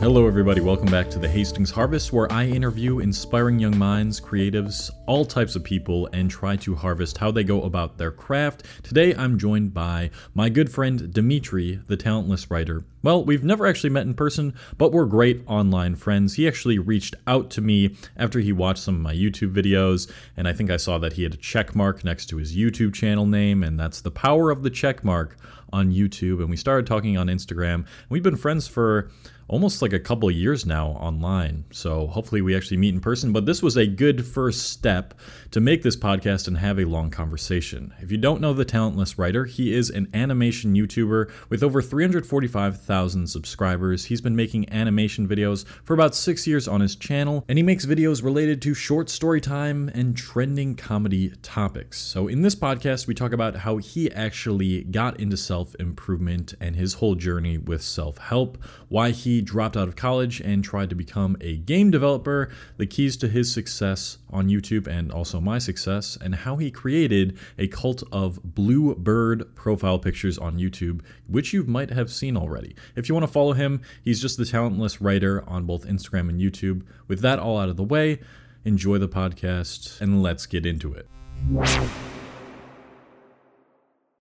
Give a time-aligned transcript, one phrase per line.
[0.00, 0.60] Hello, everybody.
[0.60, 5.56] Welcome back to the Hastings Harvest, where I interview inspiring young minds, creatives, all types
[5.56, 8.62] of people, and try to harvest how they go about their craft.
[8.84, 12.84] Today, I'm joined by my good friend Dimitri, the talentless writer.
[13.02, 16.34] Well, we've never actually met in person, but we're great online friends.
[16.34, 20.46] He actually reached out to me after he watched some of my YouTube videos, and
[20.46, 23.26] I think I saw that he had a check mark next to his YouTube channel
[23.26, 25.36] name, and that's the power of the check mark
[25.72, 26.38] on YouTube.
[26.38, 27.84] And we started talking on Instagram.
[28.08, 29.10] We've been friends for
[29.48, 31.64] almost like a couple of years now online.
[31.70, 33.32] So hopefully we actually meet in person.
[33.32, 35.14] But this was a good first step
[35.50, 37.92] to make this podcast and have a long conversation.
[38.00, 43.26] If you don't know the talentless writer, he is an animation YouTuber with over 345,000
[43.26, 44.04] subscribers.
[44.04, 47.86] He's been making animation videos for about six years on his channel, and he makes
[47.86, 51.98] videos related to short story time and trending comedy topics.
[51.98, 56.76] So in this podcast, we talk about how he actually got into self improvement and
[56.76, 60.94] his whole journey with self help, why he dropped out of college and tried to
[60.94, 66.18] become a game developer, the keys to his success on YouTube and also my success,
[66.20, 71.64] and how he created a cult of blue bird profile pictures on YouTube, which you
[71.64, 72.74] might have seen already.
[72.96, 76.40] If you want to follow him, he's just the talentless writer on both Instagram and
[76.40, 76.84] YouTube.
[77.06, 78.20] With that all out of the way,
[78.64, 81.08] enjoy the podcast and let's get into it.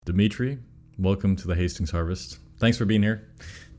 [0.05, 0.59] Dimitri,
[0.99, 2.39] welcome to the Hastings Harvest.
[2.59, 3.29] Thanks for being here.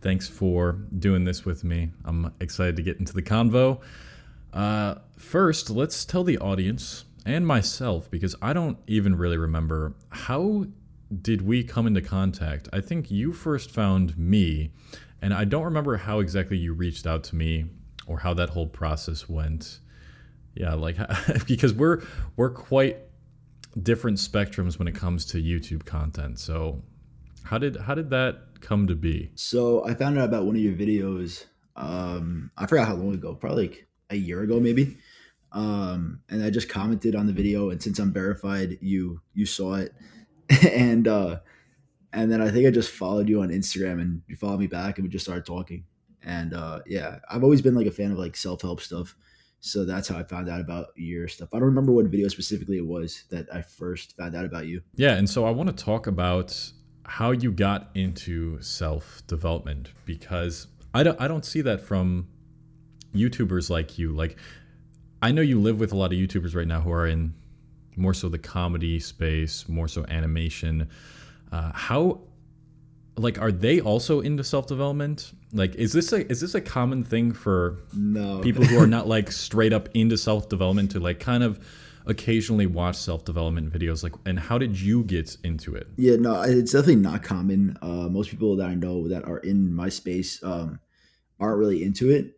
[0.01, 1.91] Thanks for doing this with me.
[2.05, 3.81] I'm excited to get into the convo.
[4.53, 10.65] Uh, first, let's tell the audience and myself, because I don't even really remember how
[11.21, 12.69] did we come into contact.
[12.71, 14.71] I think you first found me,
[15.21, 17.65] and I don't remember how exactly you reached out to me
[18.07, 19.79] or how that whole process went.
[20.55, 20.97] Yeah, like
[21.47, 22.03] because we're
[22.35, 22.97] we're quite
[23.81, 26.39] different spectrums when it comes to YouTube content.
[26.39, 26.81] So,
[27.43, 29.31] how did how did that come to be?
[29.35, 31.45] So I found out about one of your videos.
[31.75, 34.97] Um, I forgot how long ago, probably like a year ago, maybe.
[35.51, 39.75] Um, and I just commented on the video, and since I'm verified, you you saw
[39.75, 39.93] it,
[40.71, 41.39] and uh,
[42.13, 44.97] and then I think I just followed you on Instagram, and you followed me back,
[44.97, 45.85] and we just started talking.
[46.23, 49.15] And uh, yeah, I've always been like a fan of like self help stuff,
[49.59, 51.49] so that's how I found out about your stuff.
[51.53, 54.81] I don't remember what video specifically it was that I first found out about you.
[54.95, 56.71] Yeah, and so I want to talk about
[57.09, 62.27] how you got into self development because I don't I don't see that from
[63.15, 64.11] YouTubers like you.
[64.11, 64.37] Like
[65.19, 67.33] I know you live with a lot of YouTubers right now who are in
[67.95, 70.87] more so the comedy space, more so animation.
[71.51, 72.21] Uh, how
[73.17, 75.33] like are they also into self development?
[75.51, 78.39] Like is this a is this a common thing for no.
[78.41, 81.59] people who are not like straight up into self development to like kind of
[82.09, 84.03] occasionally watch self development videos.
[84.03, 85.87] Like, and how did you get into it?
[85.95, 87.77] Yeah, no, it's definitely not common.
[87.81, 90.79] Uh, most people that I know that are in my space um,
[91.39, 92.37] aren't really into it.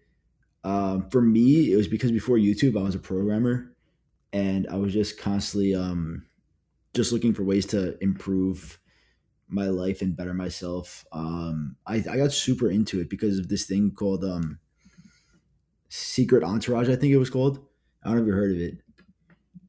[0.63, 3.73] Um, for me, it was because before YouTube, I was a programmer,
[4.31, 6.25] and I was just constantly um,
[6.93, 8.77] just looking for ways to improve
[9.47, 11.05] my life and better myself.
[11.11, 14.59] Um, I, I got super into it because of this thing called um,
[15.89, 16.89] Secret Entourage.
[16.89, 17.59] I think it was called.
[18.03, 18.77] I don't know if you heard of it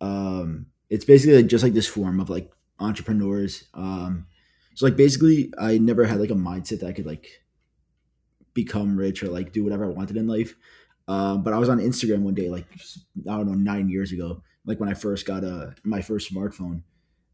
[0.02, 3.64] um, it's basically like just like this form of like entrepreneurs.
[3.72, 4.26] Um,
[4.74, 7.26] so like basically, I never had like a mindset that I could like
[8.52, 10.54] become rich or like do whatever I wanted in life.
[11.08, 12.66] Um, but I was on Instagram one day, like
[13.28, 16.32] I don't know, nine years ago, like when I first got a uh, my first
[16.32, 16.82] smartphone,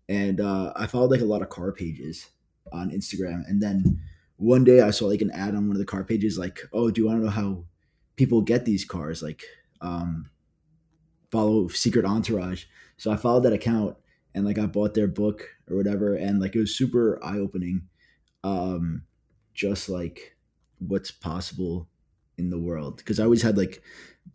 [0.09, 2.29] and uh, I followed like a lot of car pages
[2.73, 4.01] on Instagram, and then
[4.37, 6.91] one day I saw like an ad on one of the car pages, like, "Oh,
[6.91, 7.65] do you want to know how
[8.17, 9.43] people get these cars?" Like,
[9.81, 10.31] um,
[11.31, 12.65] follow Secret Entourage.
[12.97, 13.97] So I followed that account
[14.35, 17.89] and like I bought their book or whatever, and like it was super eye opening.
[18.45, 19.03] Um,
[19.53, 20.37] just like
[20.79, 21.89] what's possible
[22.37, 23.83] in the world because I always had like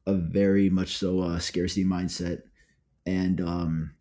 [0.05, 2.41] a very much so uh, scarcity mindset,
[3.05, 3.93] and um,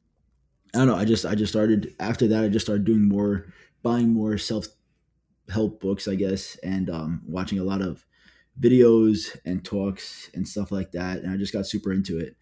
[0.75, 0.97] I don't know.
[0.97, 2.45] I just I just started after that.
[2.45, 3.53] I just started doing more,
[3.83, 4.67] buying more self
[5.49, 8.05] help books, I guess, and um, watching a lot of
[8.61, 11.19] videos and talks and stuff like that.
[11.19, 12.37] And I just got super into it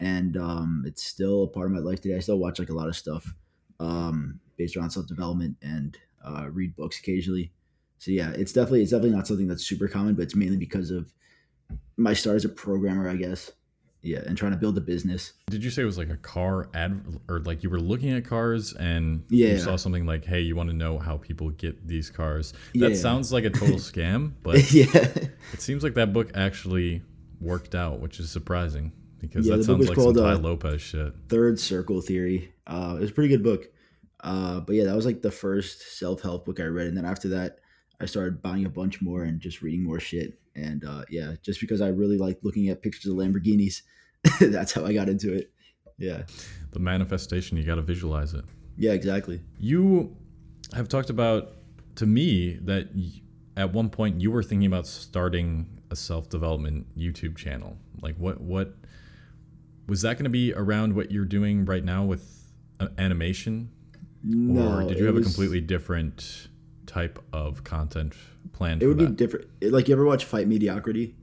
[0.00, 2.16] and um, it's still a part of my life today.
[2.16, 3.32] I still watch like a lot of stuff
[3.78, 7.52] um, based around self development and uh, read books occasionally.
[7.98, 10.90] So yeah, it's definitely it's definitely not something that's super common, but it's mainly because
[10.90, 11.12] of
[11.96, 13.52] my start as a programmer, I guess.
[14.02, 15.34] Yeah, and trying to build a business.
[15.50, 18.24] Did you say it was like a car ad, or like you were looking at
[18.24, 19.48] cars and yeah.
[19.48, 22.92] you saw something like, "Hey, you want to know how people get these cars?" That
[22.92, 22.96] yeah.
[22.96, 24.86] sounds like a total scam, but yeah,
[25.52, 27.02] it seems like that book actually
[27.42, 30.80] worked out, which is surprising because yeah, that sounds like called, some Tai uh, Lopez
[30.80, 31.12] shit.
[31.28, 32.52] Third Circle Theory.
[32.66, 33.66] Uh, it was a pretty good book.
[34.22, 37.04] Uh, but yeah, that was like the first self help book I read, and then
[37.04, 37.58] after that,
[38.00, 40.38] I started buying a bunch more and just reading more shit.
[40.56, 43.82] And uh, yeah, just because I really like looking at pictures of Lamborghinis,
[44.40, 45.52] that's how I got into it.
[45.98, 46.22] Yeah.
[46.72, 48.44] The manifestation, you got to visualize it.
[48.76, 49.40] Yeah, exactly.
[49.58, 50.16] You
[50.74, 51.52] have talked about
[51.96, 52.88] to me that
[53.56, 57.76] at one point you were thinking about starting a self-development YouTube channel.
[58.00, 58.74] Like what what
[59.90, 62.46] was that going to be around what you're doing right now with
[62.78, 63.70] uh, animation?
[64.22, 66.48] No, or did you have was, a completely different
[66.86, 68.14] type of content
[68.52, 68.82] planned?
[68.82, 69.10] It would that?
[69.10, 69.48] be different.
[69.62, 71.14] Like you ever watch Fight Mediocrity?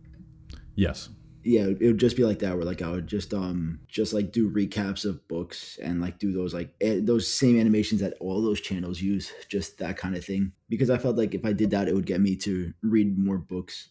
[0.76, 1.10] Yes
[1.48, 4.34] yeah, it would just be like that, where like I would just um just like
[4.34, 8.42] do recaps of books and like do those like eh, those same animations that all
[8.42, 10.52] those channels use, just that kind of thing.
[10.68, 13.38] Because I felt like if I did that, it would get me to read more
[13.38, 13.90] books.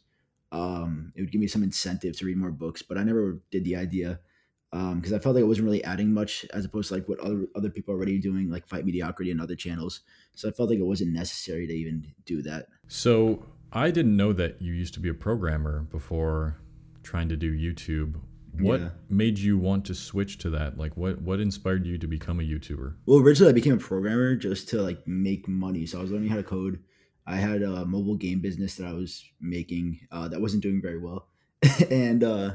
[0.52, 3.64] Um, it would give me some incentive to read more books, but I never did
[3.64, 4.20] the idea
[4.72, 7.20] because um, I felt like it wasn't really adding much as opposed to like what
[7.20, 10.00] other other people are already doing, like Fight Mediocrity and other channels.
[10.34, 12.66] So I felt like it wasn't necessary to even do that.
[12.88, 16.58] So I didn't know that you used to be a programmer before
[17.02, 18.20] trying to do YouTube.
[18.58, 18.88] What yeah.
[19.10, 20.78] made you want to switch to that?
[20.78, 22.94] Like, what what inspired you to become a YouTuber?
[23.06, 25.86] Well, originally I became a programmer just to like make money.
[25.86, 26.80] So I was learning how to code.
[27.26, 30.98] I had a mobile game business that I was making uh, that wasn't doing very
[30.98, 31.28] well,
[31.90, 32.52] and uh,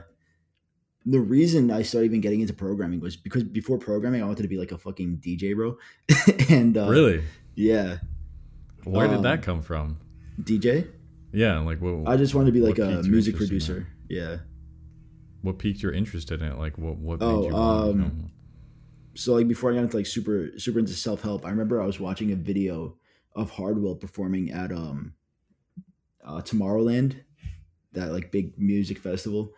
[1.05, 4.47] the reason I started even getting into programming was because before programming I wanted to
[4.47, 5.77] be like a fucking DJ, bro.
[6.49, 7.23] and uh, really,
[7.55, 7.97] yeah.
[8.83, 9.97] Where um, did that um, come from?
[10.41, 10.87] DJ.
[11.31, 12.07] Yeah, like what?
[12.07, 13.87] I just wanted to be like a music producer.
[14.09, 14.37] Yeah.
[15.41, 16.57] What piqued your interest in it?
[16.57, 16.97] Like what?
[16.97, 17.55] What oh, made you?
[17.55, 18.31] Um,
[19.15, 21.85] so like before I got into like super super into self help, I remember I
[21.85, 22.97] was watching a video
[23.35, 25.13] of Hardwell performing at um
[26.23, 27.21] uh, Tomorrowland,
[27.93, 29.53] that like big music festival,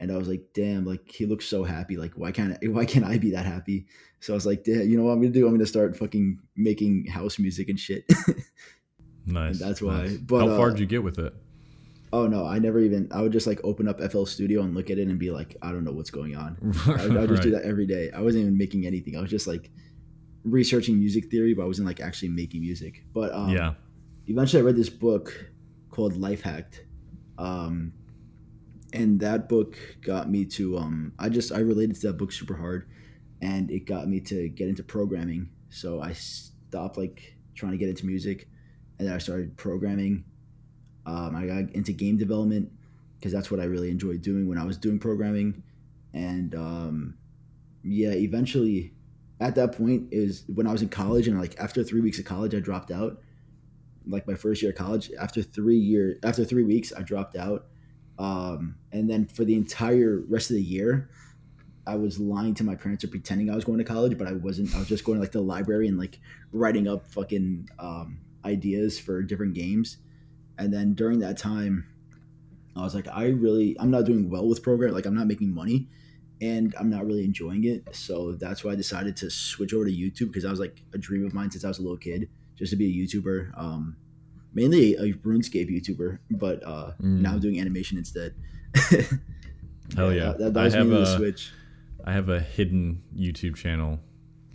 [0.00, 1.96] and I was like, damn, like he looks so happy.
[1.96, 3.86] Like why can't I, why can't I be that happy?
[4.20, 5.46] So I was like, damn, you know what I'm gonna do?
[5.46, 8.04] I'm gonna start fucking making house music and shit.
[9.26, 9.60] nice.
[9.60, 10.02] And that's why.
[10.02, 10.16] Nice.
[10.18, 11.34] But how far uh, did you get with it?
[12.12, 13.08] Oh no, I never even.
[13.10, 15.56] I would just like open up FL Studio and look at it and be like,
[15.62, 16.56] I don't know what's going on.
[16.86, 17.42] I would, I would just right.
[17.42, 18.10] do that every day.
[18.12, 19.16] I wasn't even making anything.
[19.16, 19.70] I was just like
[20.44, 23.04] researching music theory, but I wasn't like actually making music.
[23.12, 23.74] But um, yeah,
[24.26, 25.50] eventually I read this book
[25.90, 26.84] called Life Hacked,
[27.36, 27.92] um,
[28.92, 30.78] and that book got me to.
[30.78, 32.88] Um, I just I related to that book super hard,
[33.42, 35.50] and it got me to get into programming.
[35.70, 38.48] So I stopped like trying to get into music,
[38.98, 40.24] and then I started programming
[41.08, 42.70] um, I got into game development
[43.18, 45.62] because that's what I really enjoyed doing when I was doing programming.
[46.12, 47.14] And um,
[47.82, 48.92] yeah, eventually,
[49.40, 52.26] at that point is when I was in college, and like after three weeks of
[52.26, 53.22] college, I dropped out.
[54.06, 57.66] Like my first year of college, after three year, after three weeks, I dropped out.
[58.18, 61.10] Um, and then for the entire rest of the year,
[61.86, 64.32] I was lying to my parents or pretending I was going to college, but I
[64.32, 64.74] wasn't.
[64.74, 66.18] I was just going to like the library and like
[66.52, 69.98] writing up fucking um, ideas for different games
[70.58, 71.86] and then during that time,
[72.76, 74.92] I was like, I really, I'm not doing well with program.
[74.92, 75.88] Like, I'm not making money
[76.40, 77.94] and I'm not really enjoying it.
[77.94, 80.98] So that's why I decided to switch over to YouTube because I was like a
[80.98, 83.56] dream of mine since I was a little kid, just to be a YouTuber.
[83.56, 83.96] Um,
[84.54, 87.20] mainly a RuneScape YouTuber, but uh, mm.
[87.20, 88.34] now I'm doing animation instead.
[89.96, 90.34] Hell yeah!
[90.38, 91.52] That, that was I have a, switch.
[92.04, 94.00] I have a hidden YouTube channel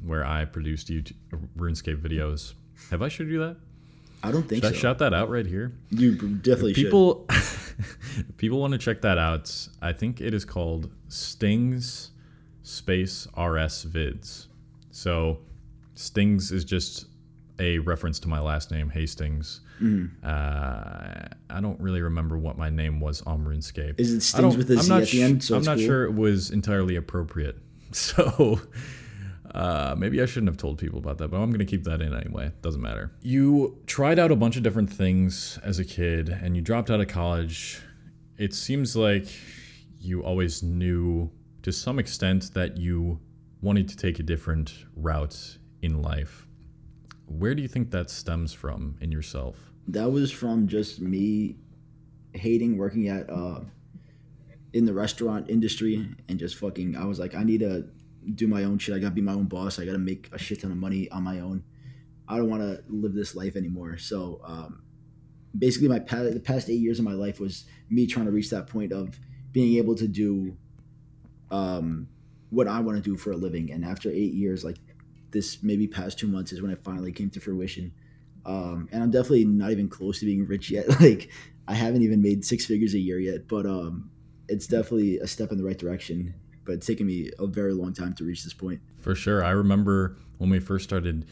[0.03, 1.15] where I produced YouTube,
[1.57, 2.53] RuneScape videos.
[2.89, 3.57] Have I showed you that?
[4.23, 4.77] I don't think should so.
[4.77, 5.73] I shout that out right here?
[5.89, 7.27] You definitely if people,
[8.37, 9.67] people want to check that out.
[9.81, 12.11] I think it is called Stings
[12.63, 14.47] Space RS Vids.
[14.91, 15.39] So
[15.95, 17.05] Stings is just
[17.59, 19.61] a reference to my last name, Hastings.
[19.81, 20.25] Mm-hmm.
[20.25, 23.99] Uh, I don't really remember what my name was on RuneScape.
[23.99, 25.43] Is it Stings with a Z at the end?
[25.43, 25.85] So I'm not cool?
[25.85, 27.57] sure it was entirely appropriate.
[27.95, 28.59] So
[29.53, 32.01] uh, maybe I shouldn't have told people about that, but I'm going to keep that
[32.01, 32.51] in anyway.
[32.63, 33.11] Doesn't matter.
[33.21, 36.99] You tried out a bunch of different things as a kid and you dropped out
[37.01, 37.81] of college.
[38.37, 39.27] It seems like
[40.01, 41.29] you always knew
[41.61, 43.19] to some extent that you
[43.61, 46.47] wanted to take a different route in life.
[47.37, 49.71] Where do you think that stems from in yourself?
[49.87, 51.57] That was from just me
[52.33, 53.59] hating working at uh
[54.73, 57.85] in the restaurant industry and just fucking I was like I need to
[58.35, 58.95] do my own shit.
[58.95, 59.79] I gotta be my own boss.
[59.79, 61.63] I gotta make a shit ton of money on my own.
[62.27, 63.97] I don't want to live this life anymore.
[63.97, 64.83] So um,
[65.57, 68.49] basically, my past, the past eight years of my life was me trying to reach
[68.49, 69.19] that point of
[69.51, 70.57] being able to do
[71.51, 72.07] um,
[72.49, 73.71] what I want to do for a living.
[73.71, 74.77] And after eight years, like
[75.33, 77.91] this, maybe past two months is when it finally came to fruition.
[78.45, 80.87] Um, and I'm definitely not even close to being rich yet.
[81.01, 81.29] like
[81.67, 84.09] I haven't even made six figures a year yet, but um,
[84.47, 86.33] it's definitely a step in the right direction
[86.65, 88.81] but it's taken me a very long time to reach this point.
[88.99, 89.43] For sure.
[89.43, 91.25] I remember when we first started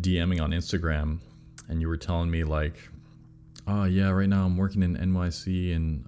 [0.00, 1.20] DMing on Instagram
[1.68, 2.76] and you were telling me like,
[3.66, 6.04] oh yeah, right now I'm working in NYC and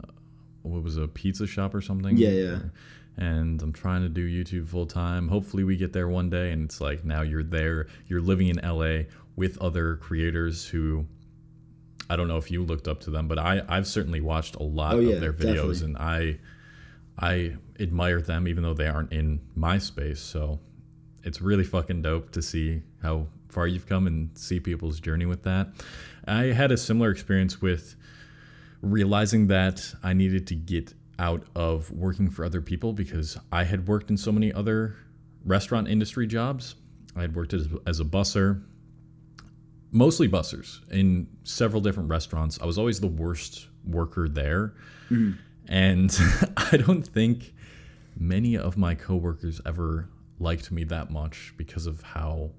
[0.63, 2.17] what was it, a pizza shop or something.
[2.17, 2.59] Yeah, yeah.
[3.19, 5.29] And I'm trying to do YouTube full time.
[5.29, 6.53] Hopefully, we get there one day.
[6.53, 9.05] And it's like now you're there, you're living in LA
[9.37, 11.07] with other creators who
[12.09, 14.63] I don't know if you looked up to them, but I I've certainly watched a
[14.63, 15.85] lot Oh, of yeah, their videos, definitely.
[15.87, 16.39] and I
[17.19, 20.21] I admire them even though they aren't in my space.
[20.21, 20.61] So
[21.25, 25.43] it's really fucking dope to see how far you've come and see people's journey with
[25.45, 25.69] that.
[26.27, 27.97] I had a similar experience with
[28.83, 33.89] realizing that I needed to get out of working for other people because I had
[33.89, 34.97] worked in so many other
[35.45, 36.75] restaurant industry jobs.
[37.15, 38.63] I had worked as, as a busser,
[39.91, 42.59] mostly bussers in several different restaurants.
[42.61, 44.75] I was always the worst worker there.
[45.11, 45.33] Mm-hmm.
[45.69, 46.17] And
[46.73, 47.55] I don't think
[48.19, 50.09] many of my coworkers ever
[50.39, 52.51] liked me that much because of how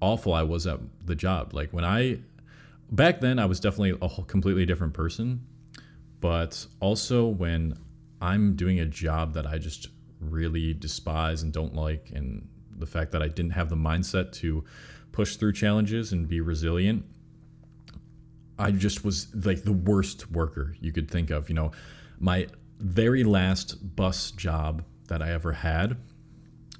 [0.00, 1.54] awful I was at the job.
[1.54, 2.20] Like when I
[2.90, 5.46] back then I was definitely a whole completely different person,
[6.20, 7.76] but also when
[8.20, 9.88] I'm doing a job that I just
[10.20, 14.64] really despise and don't like and the fact that I didn't have the mindset to
[15.12, 17.04] push through challenges and be resilient
[18.58, 21.48] I just was like the worst worker you could think of.
[21.48, 21.72] You know,
[22.18, 22.46] my
[22.78, 25.96] very last bus job that I ever had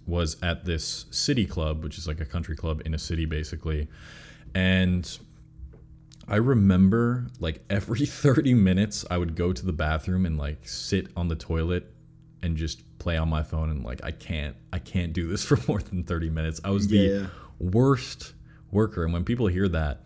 [0.07, 3.89] was at this city club, which is like a country club in a city basically.
[4.55, 5.19] And
[6.29, 11.09] I remember like every 30 minutes I would go to the bathroom and like sit
[11.17, 11.93] on the toilet
[12.43, 15.59] and just play on my phone and like I can't I can't do this for
[15.69, 16.61] more than 30 minutes.
[16.65, 17.29] I was the
[17.59, 18.35] worst
[18.71, 20.03] worker and when people hear that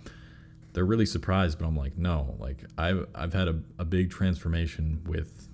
[0.73, 5.03] they're really surprised but i'm like no like i've, I've had a, a big transformation
[5.07, 5.49] with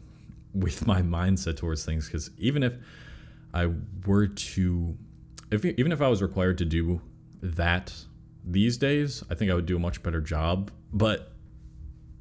[0.53, 2.75] with my mindset towards things because even if
[3.55, 3.71] i
[4.05, 4.97] were to
[5.51, 7.01] if even if i was required to do
[7.43, 7.95] that
[8.47, 11.33] these days i think i would do a much better job but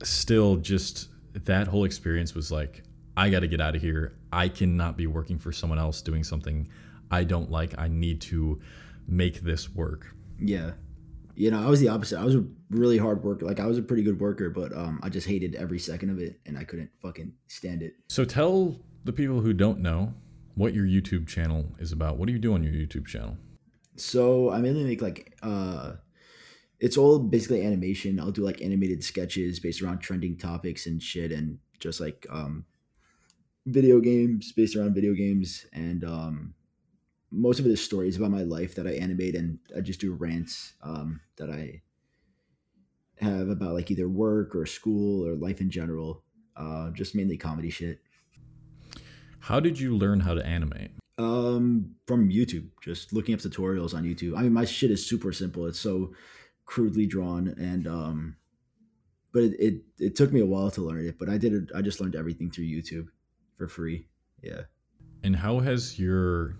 [0.03, 1.09] still just
[1.45, 2.83] that whole experience was like
[3.15, 6.23] i got to get out of here i cannot be working for someone else doing
[6.23, 6.67] something
[7.11, 8.59] i don't like i need to
[9.07, 10.71] make this work Yeah.
[11.37, 12.17] You know, I was the opposite.
[12.17, 13.45] I was a really hard worker.
[13.45, 16.17] Like I was a pretty good worker, but um, I just hated every second of
[16.17, 17.93] it, and I couldn't fucking stand it.
[18.07, 20.13] So tell the people who don't know
[20.55, 22.15] what your YouTube channel is about.
[22.17, 23.35] What do you do on your YouTube channel?
[23.97, 25.95] So I mainly make like uh,
[26.79, 28.19] it's all basically animation.
[28.19, 32.65] I'll do like animated sketches based around trending topics and shit, and just like um,
[33.65, 36.53] video games based around video games, and um,
[37.31, 40.13] most of it is stories about my life that I animate, and I just do
[40.13, 41.81] rants um, that I
[43.19, 46.23] have about like either work or school or life in general.
[46.55, 47.99] Uh, just mainly comedy shit.
[49.39, 50.91] How did you learn how to animate?
[51.17, 54.37] Um, from YouTube, just looking up tutorials on YouTube.
[54.37, 55.65] I mean, my shit is super simple.
[55.67, 56.13] It's so
[56.65, 58.35] crudely drawn, and um,
[59.31, 61.17] but it it, it took me a while to learn it.
[61.17, 61.69] But I did it.
[61.75, 63.07] I just learned everything through YouTube
[63.57, 64.07] for free.
[64.41, 64.61] Yeah.
[65.23, 66.57] And how has your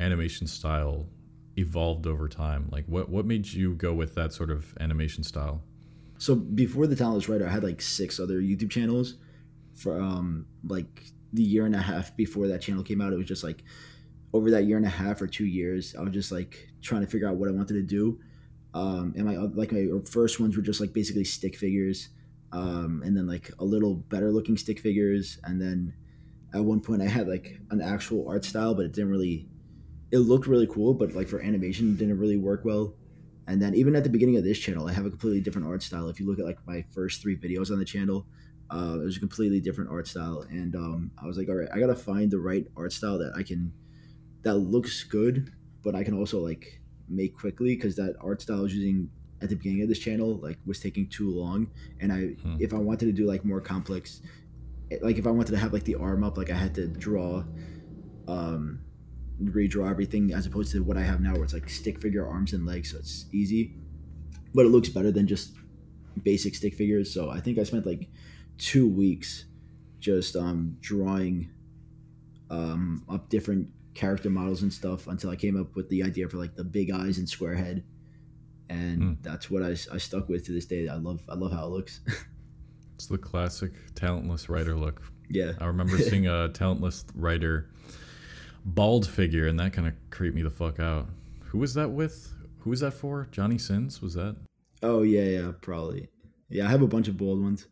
[0.00, 1.08] animation style
[1.56, 2.68] evolved over time?
[2.72, 5.62] Like what what made you go with that sort of animation style?
[6.18, 9.14] So before the talentless writer, I had like six other YouTube channels.
[9.74, 13.28] For um, like the year and a half before that channel came out, it was
[13.28, 13.62] just like
[14.32, 17.06] over that year and a half or two years, I was just like trying to
[17.06, 18.18] figure out what I wanted to do.
[18.74, 22.08] Um, and my like my first ones were just like basically stick figures,
[22.52, 25.94] um, and then like a little better looking stick figures, and then
[26.54, 29.48] at one point I had like an actual art style, but it didn't really.
[30.10, 32.94] It looked really cool, but like for animation, didn't really work well.
[33.46, 35.82] And then even at the beginning of this channel, I have a completely different art
[35.82, 36.08] style.
[36.08, 38.26] If you look at like my first three videos on the channel,
[38.70, 40.44] uh, it was a completely different art style.
[40.50, 43.32] And um, I was like, all right, I gotta find the right art style that
[43.34, 43.72] I can,
[44.42, 48.62] that looks good, but I can also like make quickly because that art style I
[48.62, 49.10] was using
[49.40, 51.70] at the beginning of this channel like was taking too long.
[52.00, 52.56] And I, Hmm.
[52.58, 54.20] if I wanted to do like more complex,
[55.02, 57.44] like if I wanted to have like the arm up, like I had to draw,
[58.26, 58.80] um,
[59.42, 62.52] redraw everything as opposed to what I have now where it's like stick figure arms
[62.52, 63.76] and legs so it's easy
[64.52, 65.52] but it looks better than just
[66.24, 68.08] basic stick figures so I think I spent like
[68.56, 69.44] two weeks
[70.00, 71.50] just um drawing
[72.50, 76.36] um up different character models and stuff until I came up with the idea for
[76.36, 77.84] like the big eyes and square head
[78.70, 79.12] and Hmm.
[79.22, 81.70] that's what I, I stuck with to this day I love I love how it
[81.70, 82.00] looks
[82.96, 85.02] It's the classic talentless writer look.
[85.30, 87.70] yeah I remember seeing a talentless writer
[88.64, 91.08] bald figure and that kind of creeped me the fuck out.
[91.44, 92.34] Who was that with?
[92.58, 93.28] Who was that for?
[93.32, 94.36] Johnny Sins was that?
[94.82, 96.08] oh yeah yeah probably
[96.50, 97.66] yeah I have a bunch of bald ones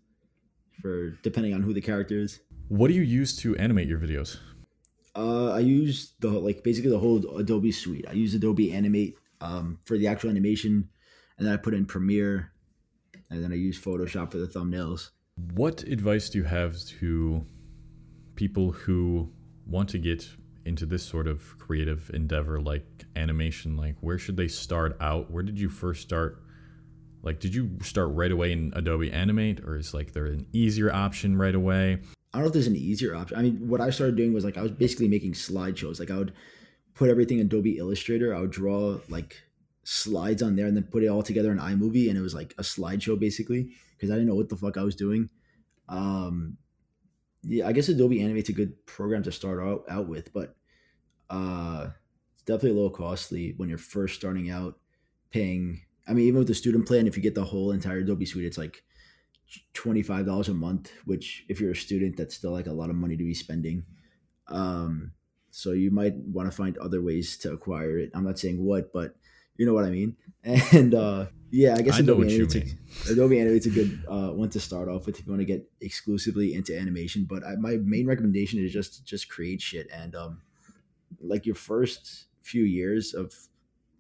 [0.81, 4.39] for depending on who the character is What do you use to animate your videos?
[5.17, 8.05] Uh, I use the like basically the whole Adobe suite.
[8.09, 10.89] I use Adobe Animate um, for the actual animation,
[11.39, 12.53] and then I put in Premiere,
[13.31, 15.11] and then I use Photoshop for the thumbnails.
[15.55, 17.45] What advice do you have to
[18.35, 19.33] people who
[19.67, 20.29] want to get
[20.67, 25.31] into this sort of creative endeavor like animation, like where should they start out?
[25.31, 26.43] Where did you first start?
[27.23, 30.93] Like, did you start right away in Adobe Animate, or is like there an easier
[30.93, 31.99] option right away?
[32.33, 33.39] I don't know if there's an easier option.
[33.39, 35.99] I mean, what I started doing was like I was basically making slideshows.
[35.99, 36.33] Like I would
[36.95, 38.35] put everything in Adobe Illustrator.
[38.35, 39.43] I would draw like
[39.85, 42.55] slides on there and then put it all together in iMovie, and it was like
[42.59, 45.31] a slideshow basically because I didn't know what the fuck I was doing.
[45.89, 46.59] Um,
[47.43, 50.57] yeah, I guess Adobe Animate's a good program to start out, out with, but
[51.31, 51.89] uh,
[52.35, 54.79] it's definitely a little costly when you're first starting out.
[55.31, 58.25] Paying, I mean, even with the student plan, if you get the whole entire Adobe
[58.25, 58.83] suite, it's like
[59.75, 60.91] twenty five dollars a month.
[61.05, 63.85] Which, if you're a student, that's still like a lot of money to be spending.
[64.49, 65.13] Um,
[65.51, 68.11] so you might want to find other ways to acquire it.
[68.15, 69.15] I'm not saying what, but
[69.57, 70.17] you know what I mean.
[70.45, 74.49] And uh, yeah, I guess I Adobe Animate's a, Adobe Animate's a good uh, one
[74.51, 77.27] to start off with if you want to get exclusively into animation.
[77.29, 80.43] But I, my main recommendation is just just create shit and um,
[81.21, 83.35] like your first few years of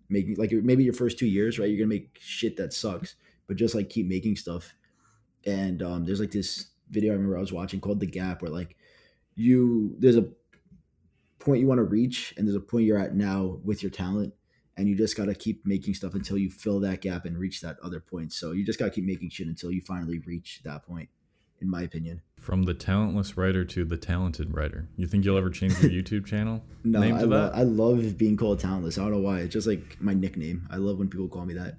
[0.08, 1.68] making like maybe your first two years, right?
[1.68, 3.16] You're gonna make shit that sucks,
[3.48, 4.74] but just like keep making stuff.
[5.46, 8.50] And um, there's like this video I remember I was watching called The Gap, where
[8.50, 8.76] like
[9.34, 10.28] you there's a
[11.38, 14.34] point you want to reach and there's a point you're at now with your talent
[14.76, 17.60] and you just got to keep making stuff until you fill that gap and reach
[17.60, 18.32] that other point.
[18.32, 21.08] So you just got to keep making shit until you finally reach that point,
[21.60, 22.20] in my opinion.
[22.38, 24.88] From the talentless writer to the talented writer.
[24.96, 27.54] You think you'll ever change your YouTube channel No, name I, to lo- that?
[27.56, 28.98] I love being called talentless.
[28.98, 29.40] I don't know why.
[29.40, 30.66] It's just like my nickname.
[30.70, 31.76] I love when people call me that.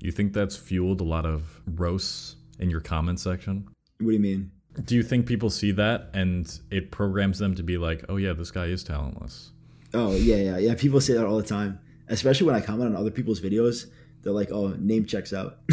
[0.00, 3.68] You think that's fueled a lot of roasts in your comment section?
[3.98, 4.50] What do you mean?
[4.84, 8.32] Do you think people see that and it programs them to be like, oh yeah,
[8.32, 9.50] this guy is talentless?
[9.94, 10.74] Oh yeah, yeah, yeah.
[10.74, 11.78] People say that all the time,
[12.08, 13.86] especially when I comment on other people's videos.
[14.22, 15.58] They're like, "Oh, name checks out."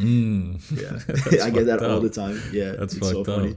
[0.00, 0.58] Mm.
[0.80, 2.40] yeah, I get that fucked all the time.
[2.52, 3.50] Yeah, That's it's so funny.
[3.50, 3.56] up.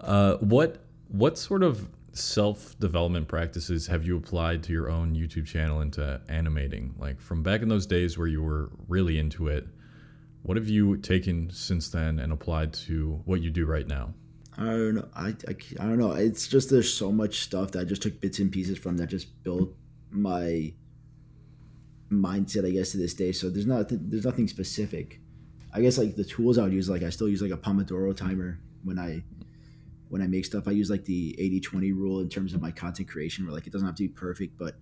[0.00, 5.44] Uh, what what sort of self development practices have you applied to your own YouTube
[5.46, 6.94] channel into animating?
[6.98, 9.66] Like from back in those days where you were really into it,
[10.44, 14.12] what have you taken since then and applied to what you do right now?
[14.58, 15.08] I don't know.
[15.16, 16.12] I, I, I don't know.
[16.12, 19.06] It's just there's so much stuff that I just took bits and pieces from that
[19.06, 19.74] just built
[20.10, 20.74] my
[22.10, 23.32] mindset, I guess, to this day.
[23.32, 25.18] So there's not there's nothing specific.
[25.72, 28.14] I guess like the tools I would use, like I still use like a Pomodoro
[28.14, 29.24] timer when I
[30.10, 30.68] when I make stuff.
[30.68, 33.72] I use like the 80-20 rule in terms of my content creation, where like it
[33.72, 34.76] doesn't have to be perfect, but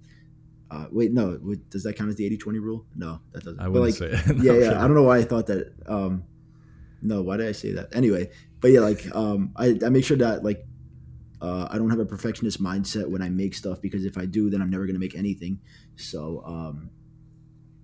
[0.72, 1.36] uh, wait, no,
[1.68, 2.86] does that count as the 80-20 rule?
[2.96, 3.60] No, that doesn't.
[3.60, 4.34] I But, wouldn't like, say.
[4.40, 4.78] yeah, yeah.
[4.78, 5.70] I don't know why I thought that.
[5.86, 6.24] Um,
[7.02, 7.94] no, why did I say that?
[7.94, 8.30] Anyway,
[8.60, 10.64] but yeah, like um, I, I make sure that like
[11.42, 14.48] uh, I don't have a perfectionist mindset when I make stuff because if I do,
[14.48, 15.60] then I'm never gonna make anything.
[15.96, 16.88] So um,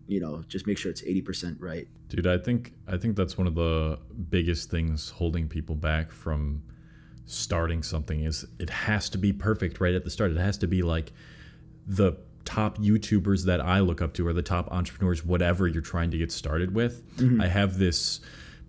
[0.07, 1.89] you know, just make sure it's eighty percent right.
[2.09, 3.99] Dude, I think I think that's one of the
[4.31, 6.63] biggest things holding people back from
[7.27, 10.31] starting something is it has to be perfect right at the start.
[10.31, 11.13] It has to be like
[11.87, 12.17] the
[12.49, 16.17] top YouTubers that I look up to or the top entrepreneurs, whatever you're trying to
[16.17, 17.07] get started with.
[17.19, 17.43] Mm-hmm.
[17.43, 18.21] I have this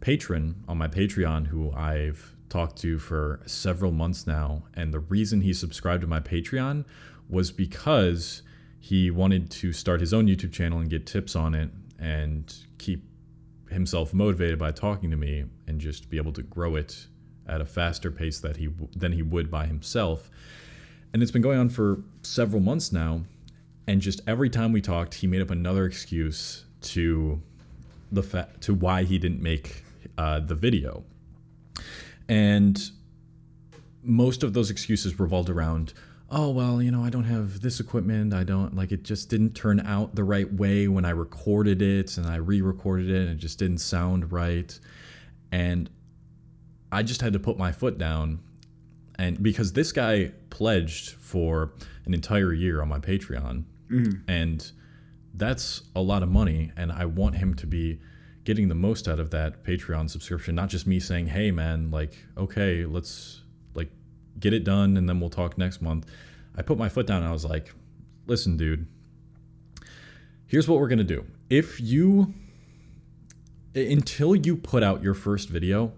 [0.02, 4.64] patron on my Patreon who I've talked to for several months now.
[4.74, 6.84] And the reason he subscribed to my Patreon
[7.30, 8.42] was because
[8.82, 13.06] he wanted to start his own YouTube channel and get tips on it and keep
[13.70, 17.08] himself motivated by talking to me and just be able to grow it
[17.48, 20.30] at a faster pace that he than he would by himself.
[21.14, 23.22] And it's been going on for several months now.
[23.90, 27.42] And just every time we talked, he made up another excuse to
[28.12, 29.84] the fa- to why he didn't make
[30.16, 31.04] uh, the video.
[32.28, 32.80] And
[34.04, 35.94] most of those excuses revolved around,
[36.30, 38.32] oh well, you know, I don't have this equipment.
[38.32, 39.02] I don't like it.
[39.02, 43.22] Just didn't turn out the right way when I recorded it, and I re-recorded it,
[43.22, 44.80] and it just didn't sound right.
[45.52, 45.90] And
[46.92, 48.38] I just had to put my foot down
[49.20, 51.74] and because this guy pledged for
[52.06, 54.30] an entire year on my Patreon, Mm-hmm.
[54.30, 54.72] and
[55.34, 58.00] that's a lot of money, and I want him to be
[58.44, 62.18] getting the most out of that Patreon subscription, not just me saying, "Hey, man, like,
[62.38, 63.92] okay, let's like
[64.40, 66.06] get it done, and then we'll talk next month."
[66.56, 67.74] I put my foot down, and I was like,
[68.26, 68.88] "Listen, dude,
[70.48, 71.26] here's what we're gonna do.
[71.50, 72.34] If you
[73.76, 75.94] until you put out your first video,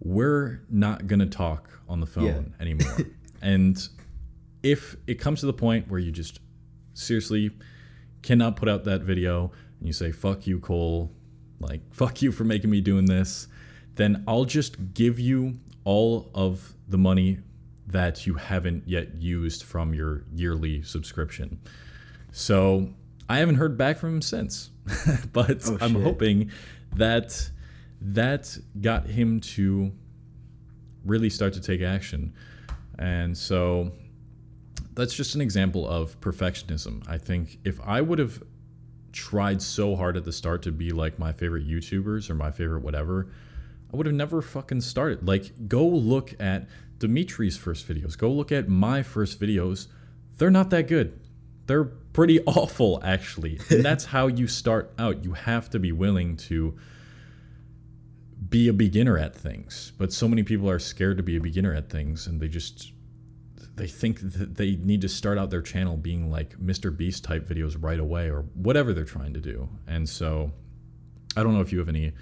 [0.00, 2.62] we're not going to talk on the phone Yeah.
[2.62, 2.96] anymore.
[3.42, 3.76] and
[4.62, 6.38] if it comes to the point where you just
[6.98, 7.50] seriously
[8.22, 11.10] cannot put out that video and you say, fuck you, Cole,
[11.60, 13.46] like, fuck you for making me doing this,
[13.94, 17.38] then I'll just give you all of the money
[17.86, 21.58] that you haven't yet used from your yearly subscription.
[22.32, 22.90] So
[23.28, 24.70] I haven't heard back from him since,
[25.32, 26.02] but Oh, I'm shit.
[26.02, 26.50] hoping
[26.96, 27.50] that
[28.00, 29.92] that got him to
[31.04, 32.34] really start to take action.
[32.98, 33.92] And so
[34.98, 37.08] that's just an example of perfectionism.
[37.08, 38.42] I think if I would have
[39.12, 42.82] tried so hard at the start to be like my favorite YouTubers or my favorite
[42.82, 43.30] whatever,
[43.92, 45.26] I would have never fucking started.
[45.26, 48.18] Like, go look at Dimitri's first videos.
[48.18, 49.86] Go look at my first videos.
[50.36, 51.20] They're not that good.
[51.66, 53.60] They're pretty awful, actually.
[53.70, 55.22] And that's how you start out.
[55.22, 56.76] You have to be willing to
[58.48, 59.92] be a beginner at things.
[59.96, 62.92] But so many people are scared to be a beginner at things and they just
[63.78, 66.94] they think that they need to start out their channel being like Mr.
[66.94, 69.68] Beast type videos right away or whatever they're trying to do.
[69.86, 70.52] And so
[71.36, 72.12] I don't know if you have any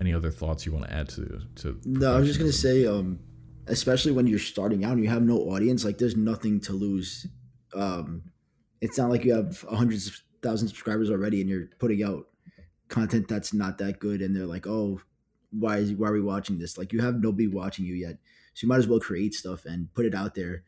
[0.00, 2.86] any other thoughts you want to add to to No, I was just gonna say,
[2.86, 3.20] um,
[3.66, 7.26] especially when you're starting out and you have no audience, like there's nothing to lose.
[7.74, 8.22] Um,
[8.80, 12.26] it's not like you have hundreds of thousand subscribers already and you're putting out
[12.88, 15.00] content that's not that good and they're like, oh,
[15.50, 16.76] why is why are we watching this?
[16.76, 18.18] Like you have nobody watching you yet,
[18.56, 20.62] so you might as well create stuff and put it out there,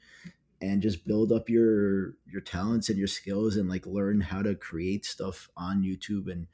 [0.61, 4.55] and just build up your your talents and your skills and like learn how to
[4.55, 6.49] create stuff on YouTube and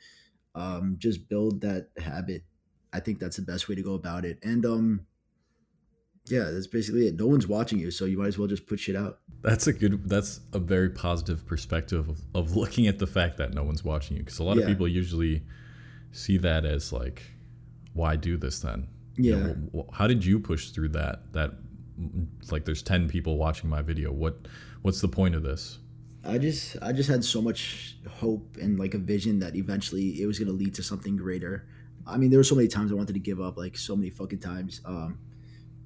[0.54, 2.44] um, just build that habit.
[2.92, 4.38] I think that's the best way to go about it.
[4.44, 5.06] And um,
[6.26, 7.16] yeah, that's basically it.
[7.16, 9.18] No one's watching you, so you might as well just put shit out.
[9.42, 10.08] That's a good.
[10.08, 14.16] That's a very positive perspective of, of looking at the fact that no one's watching
[14.16, 14.62] you, because a lot Yeah.
[14.62, 15.42] of people usually
[16.12, 17.22] see that as like,
[17.92, 18.86] why do this then?
[19.16, 19.54] You know, Yeah.
[19.82, 21.32] wh- wh- how did you push through that?
[21.32, 21.52] That
[22.00, 24.12] mm, like, there's ten people watching my video.
[24.12, 24.48] What
[24.82, 25.78] What's the point of this?
[26.24, 30.26] I just I just had so much hope and like a vision that eventually it
[30.26, 31.66] was gonna lead to something greater.
[32.06, 34.10] I mean, there were so many times I wanted to give up, like so many
[34.10, 34.80] fucking times.
[34.84, 35.18] Um,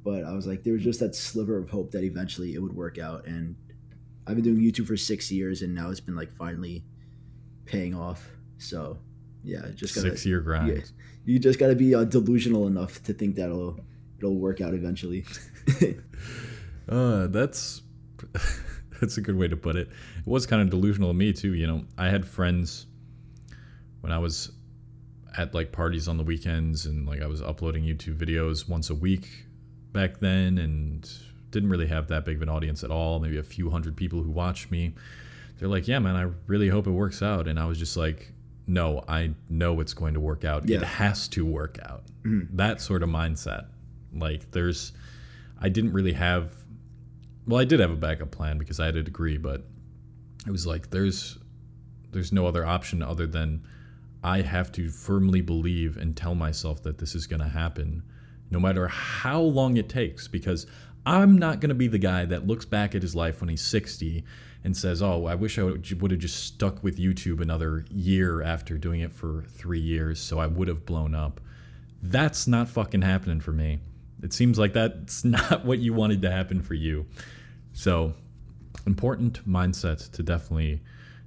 [0.05, 2.73] but I was like, there was just that sliver of hope that eventually it would
[2.75, 3.27] work out.
[3.27, 3.57] And
[4.27, 6.85] I've been doing YouTube for six years, and now it's been like finally
[7.67, 8.29] paying off.
[8.59, 8.99] So
[9.45, 10.69] yeah, just gotta, Six year grind.
[10.69, 10.81] yeah,
[11.25, 13.79] you just gotta be uh, delusional enough to think that it'll
[14.19, 15.25] it'll work out eventually.
[16.89, 17.83] Uh, that's
[19.01, 19.89] that's a good way to put it.
[19.89, 21.53] It was kind of delusional of me too.
[21.55, 22.87] You know, I had friends
[24.01, 24.51] when I was
[25.37, 28.95] at like parties on the weekends and like I was uploading YouTube videos once a
[28.95, 29.29] week
[29.93, 31.07] back then and
[31.51, 33.19] didn't really have that big of an audience at all.
[33.19, 34.95] Maybe a few hundred people who watched me.
[35.59, 38.33] They're like, "Yeah, man, I really hope it works out." And I was just like,
[38.69, 40.69] "No, I know it's going to work out.
[40.71, 42.49] It has to work out." Mhm.
[42.53, 43.67] That sort of mindset.
[44.13, 44.93] Like there's
[45.61, 46.53] I didn't really have
[47.47, 49.65] well, I did have a backup plan because I had a degree, but
[50.47, 51.39] it was like there's
[52.13, 53.63] there's no other option other than
[54.23, 58.03] I have to firmly believe and tell myself that this is going to happen
[58.51, 60.67] no matter how long it takes because
[61.09, 63.63] I'm not going to be the guy that looks back at his life when he's
[63.63, 64.25] 60
[64.63, 68.77] and says, "Oh, I wish I would have just stuck with YouTube another year after
[68.77, 71.41] doing it for 3 years so I would have blown up."
[72.03, 73.79] That's not fucking happening for me.
[74.23, 77.07] It seems like that's not what you wanted to happen for you.
[77.73, 78.13] So,
[78.87, 80.83] important mindset to definitely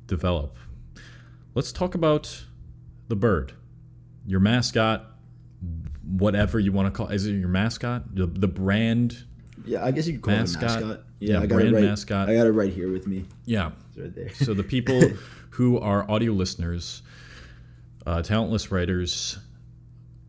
[0.06, 0.58] develop.
[1.56, 2.46] Let's talk about
[3.08, 3.54] the bird,
[4.28, 5.08] your mascot,
[6.04, 7.08] whatever you want to call.
[7.08, 8.14] Is it your mascot?
[8.14, 9.26] The, the brand?
[9.66, 10.64] Yeah, I guess you could call Mascot.
[10.64, 11.06] it a mascot.
[11.20, 11.84] Yeah, I got brand it right.
[11.84, 12.30] mascot.
[12.30, 13.26] I got it right here with me.
[13.46, 13.72] Yeah.
[13.90, 14.30] It's right there.
[14.34, 15.02] So the people
[15.52, 17.04] who are audio listeners,
[18.06, 19.38] uh, talentless writers,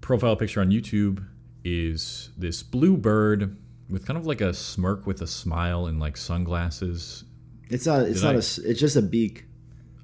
[0.01, 1.25] profile picture on YouTube
[1.64, 3.57] is this blue bird
[3.88, 7.25] with kind of like a smirk with a smile and like sunglasses.
[7.71, 8.03] It's not.
[8.03, 8.71] It's Did not I- a.
[8.71, 9.45] It's just a beak.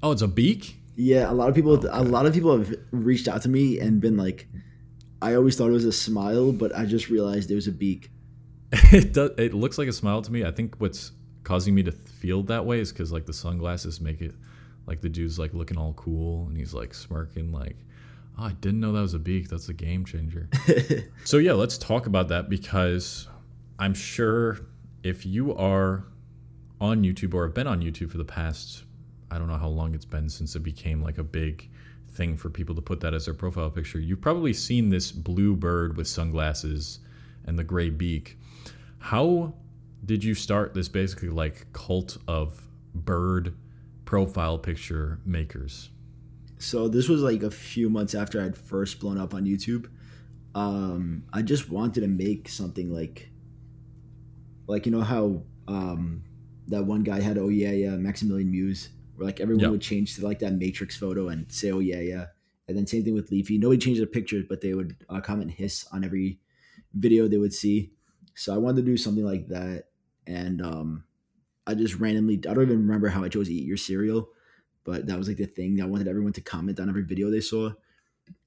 [0.02, 0.76] Oh, it's a beak.
[0.96, 1.74] Yeah, a lot of people.
[1.90, 4.48] A lot of people have reached out to me and been like,
[5.20, 8.10] "I always thought it was a smile, but I just realized it was a beak."
[8.92, 9.30] it does.
[9.38, 10.44] It looks like a smile to me.
[10.44, 11.12] I think what's
[11.44, 14.34] causing me to feel that way is because like the sunglasses make it
[14.86, 17.76] like the dude's like looking all cool and he's like smirking like,
[18.38, 19.48] oh, I didn't know that was a beak.
[19.48, 20.48] That's a game changer.
[21.24, 23.28] so yeah, let's talk about that because
[23.78, 24.60] I'm sure
[25.02, 26.04] if you are
[26.80, 28.84] on YouTube or have been on YouTube for the past,
[29.30, 31.68] I don't know how long it's been since it became like a big
[32.12, 34.00] thing for people to put that as their profile picture.
[34.00, 37.00] You've probably seen this blue bird with sunglasses
[37.44, 38.37] and the gray beak.
[38.98, 39.54] How
[40.04, 43.54] did you start this basically like cult of bird
[44.04, 45.90] profile picture makers?
[46.58, 49.88] So this was like a few months after I'd first blown up on YouTube.
[50.54, 53.30] Um, I just wanted to make something like,
[54.66, 56.24] like you know how um,
[56.66, 59.70] that one guy had oh yeah yeah Maximilian Muse, where like everyone Yep.
[59.70, 62.26] would change to like that Matrix photo and say oh yeah yeah,
[62.66, 63.58] and then same thing with Leafy.
[63.58, 66.40] Nobody changed their pictures, but they would uh, comment hiss on every
[66.94, 67.92] video they would see.
[68.38, 69.84] So I wanted to do something like that,
[70.26, 71.04] and um,
[71.66, 74.28] I just randomly I don't even remember how I chose to Eat Your Cereal
[74.88, 75.76] but that was like the thing.
[75.76, 77.72] That I wanted everyone to comment on every video they saw,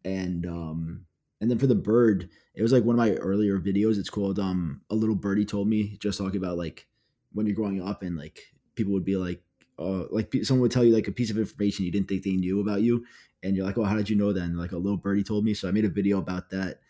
[0.04, 1.06] and um,
[1.40, 4.00] and then for the bird, it was like one of my earlier videos.
[4.00, 6.88] It's called um, a little birdie told me, just talking about like
[7.32, 8.40] when you're growing up and like
[8.74, 9.44] people would be like
[9.78, 12.32] uh like someone would tell you like a piece of information you didn't think they
[12.32, 13.06] knew about you
[13.42, 15.54] and you're like oh how did you know and like a little birdie told me
[15.54, 16.82] so i made a video about that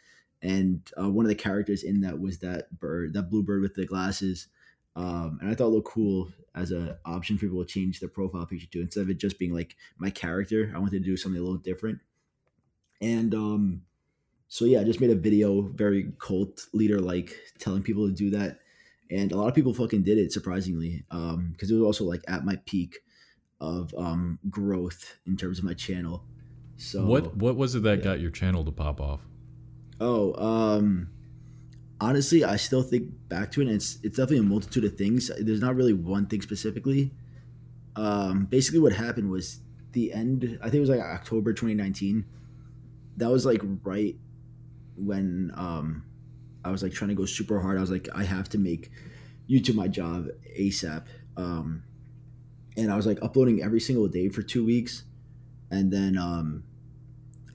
[0.43, 3.75] and uh, one of the characters in that was that bird that blue bird with
[3.75, 4.47] the glasses
[4.95, 8.09] um, and i thought it looked cool as an option for people to change their
[8.09, 10.71] profile picture to instead of it just being like my character.
[10.75, 11.99] I wanted to do something a little different.
[12.99, 13.81] And um
[14.47, 18.31] so yeah i just made a video very cult leader like telling people to do
[18.31, 18.59] that.
[19.09, 22.23] And a lot of people fucking did it surprisingly um because it was also like
[22.27, 22.99] at my peak
[23.59, 26.25] of um growth in terms of my channel.
[26.77, 28.03] So what what was it that yeah.
[28.03, 29.21] got your channel to pop off
[30.01, 31.07] oh um
[32.01, 35.31] honestly i still think back to it and it's it's definitely a multitude of things
[35.39, 37.11] there's not really one thing specifically
[37.95, 39.61] um basically what happened was
[39.93, 42.25] the end i think it was like october 2019
[43.17, 44.15] that was like right
[44.95, 46.03] when um
[46.63, 47.77] I was like trying to go super hard.
[47.77, 48.91] I was like, I have to make
[49.49, 51.05] YouTube my job ASAP.
[51.37, 51.83] Um,
[52.77, 55.03] and I was like uploading every single day for two weeks.
[55.69, 56.63] And then um,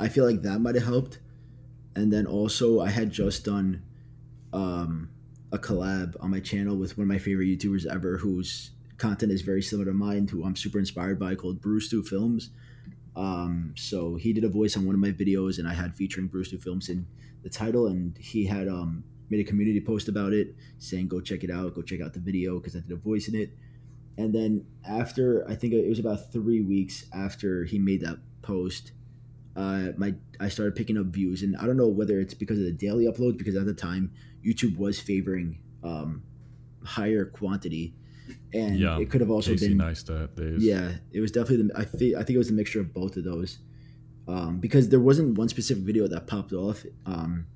[0.01, 1.21] I feel like that might have helped.
[1.97, 3.83] And then also, I had just done
[4.53, 5.09] um,
[5.51, 9.41] a collab on my channel with one of my favorite YouTubers ever, whose content is
[9.41, 12.51] very similar to mine, who I'm super inspired by, called Bruce Films.
[13.17, 16.27] Um, so he did a voice on one of my videos, and I had featuring
[16.27, 17.07] Bruce Films in
[17.43, 21.45] the title, and he had um, made a community post about it, saying go check
[21.45, 23.57] it out, go check out the video because I did a voice in it.
[24.19, 28.93] And then after I think it was about three weeks after he made that post,
[29.57, 32.65] uh, my I started picking up views, and I don't know whether it's because of
[32.65, 34.13] the daily uploads, because at the time
[34.45, 36.23] YouTube was favoring um,
[36.85, 37.95] higher quantity,
[38.53, 40.63] and yeah it could have also Casey been Neistat days.
[40.63, 43.17] Yeah, it was definitely the I think I think it was a mixture of both
[43.17, 43.59] of those,
[44.29, 47.47] um, because there wasn't one specific video that popped off, um,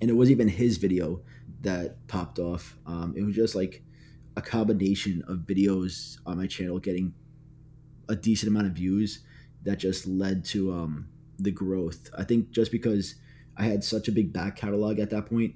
[0.00, 1.20] and it wasn't even his video
[1.60, 2.78] that popped off.
[2.86, 3.82] Um, it was just like
[4.36, 7.14] a combination of videos on my channel getting
[8.08, 9.20] a decent amount of views
[9.64, 12.10] that just led to um, the growth.
[12.16, 13.14] I think just because
[13.56, 15.54] I had such a big back catalog at that point,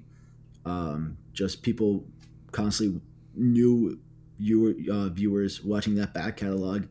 [0.65, 2.05] um, just people
[2.51, 3.01] constantly
[3.35, 3.99] knew
[4.39, 6.85] viewer, uh, viewers watching that back catalog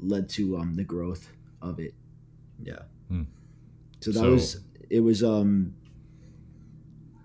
[0.00, 1.28] led to um, the growth
[1.62, 1.94] of it.
[2.62, 2.80] Yeah.
[3.08, 3.22] Hmm.
[4.00, 5.74] So that So- was it was um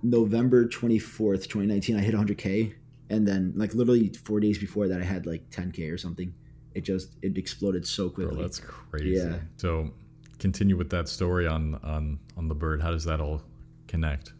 [0.03, 2.73] November 24th, 2019 I hit 100k
[3.09, 6.33] and then like literally 4 days before that I had like 10k or something.
[6.73, 8.41] It just it exploded so Bro, quickly.
[8.43, 9.39] that's crazy Yeah.
[9.57, 9.91] so
[10.41, 13.41] continue with that story on on on the bird how does that all
[13.87, 14.33] connect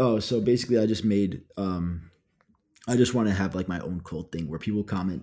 [0.00, 1.42] Oh, so basically, I just made.
[1.58, 2.10] Um,
[2.88, 5.22] I just want to have like my own cult thing where people comment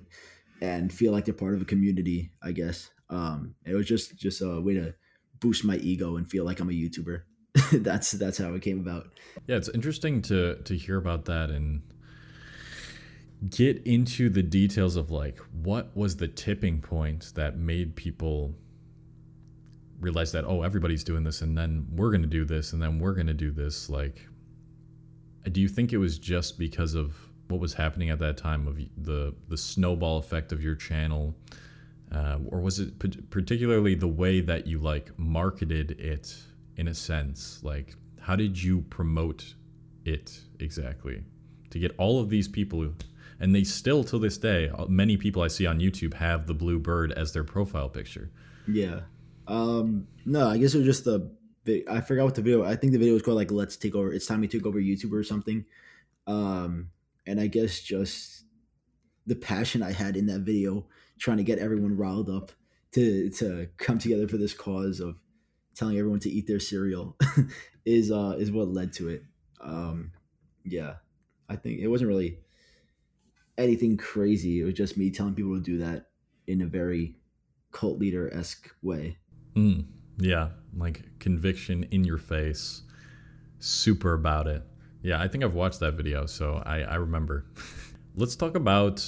[0.62, 2.32] and feel like they're part of a community.
[2.43, 4.93] I guess um, it was just just a way to
[5.39, 7.23] boost my ego and feel like I'm a YouTuber.
[7.82, 9.08] that's that's how it came about.
[9.47, 11.82] Yeah, it's interesting to to hear about that and
[13.49, 18.53] get into the details of like what was the tipping point that made people
[20.00, 23.00] realize that oh everybody's doing this and then we're going to do this and then
[23.00, 24.28] we're going to do this like
[25.52, 27.16] do you think it was just because of
[27.48, 31.36] what was happening at that time of the the snowball effect of your channel?
[32.12, 36.38] Uh, or was it p- particularly the way that you like marketed it
[36.78, 37.62] in a sense?
[37.64, 39.54] Like how did you promote
[40.06, 41.24] it exactly?
[41.72, 42.94] To get all of these people
[43.40, 46.54] and they still to this day uh, many people i see on youtube have the
[46.56, 48.32] blue bird as their profile picture.
[48.68, 49.02] Yeah.
[49.48, 51.32] Um, no, I guess it was just the.
[51.90, 52.64] I forgot what the video.
[52.64, 54.80] I think the video was called like "Let's take over." It's time we took over
[54.80, 55.66] YouTube or something.
[56.26, 56.90] Um,
[57.26, 58.46] and I guess just
[59.26, 60.88] the passion I had in that video,
[61.20, 62.52] trying to get everyone riled up
[62.94, 65.18] to to come together for this cause of
[65.76, 67.18] telling everyone to eat their cereal,
[67.86, 69.24] is uh is what led to it.
[69.60, 70.12] Um,
[70.64, 70.96] yeah,
[71.50, 72.40] I think it wasn't really
[73.58, 74.62] anything crazy.
[74.62, 76.08] It was just me telling people to do that
[76.48, 77.18] in a very
[77.72, 79.18] cult leader esque way.
[79.58, 79.86] Mm,
[80.17, 82.84] yeah, like conviction in your face,
[83.60, 84.63] super about it.
[85.02, 87.46] Yeah, I think I've watched that video, so I, I remember.
[88.15, 89.06] Let's talk about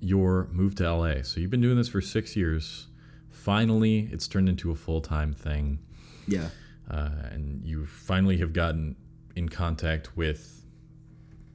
[0.00, 1.22] your move to LA.
[1.22, 2.86] So you've been doing this for six years.
[3.30, 5.78] Finally, it's turned into a full time thing,
[6.26, 6.48] Yeah.
[6.90, 8.96] uh, and you finally have gotten
[9.36, 10.64] in contact with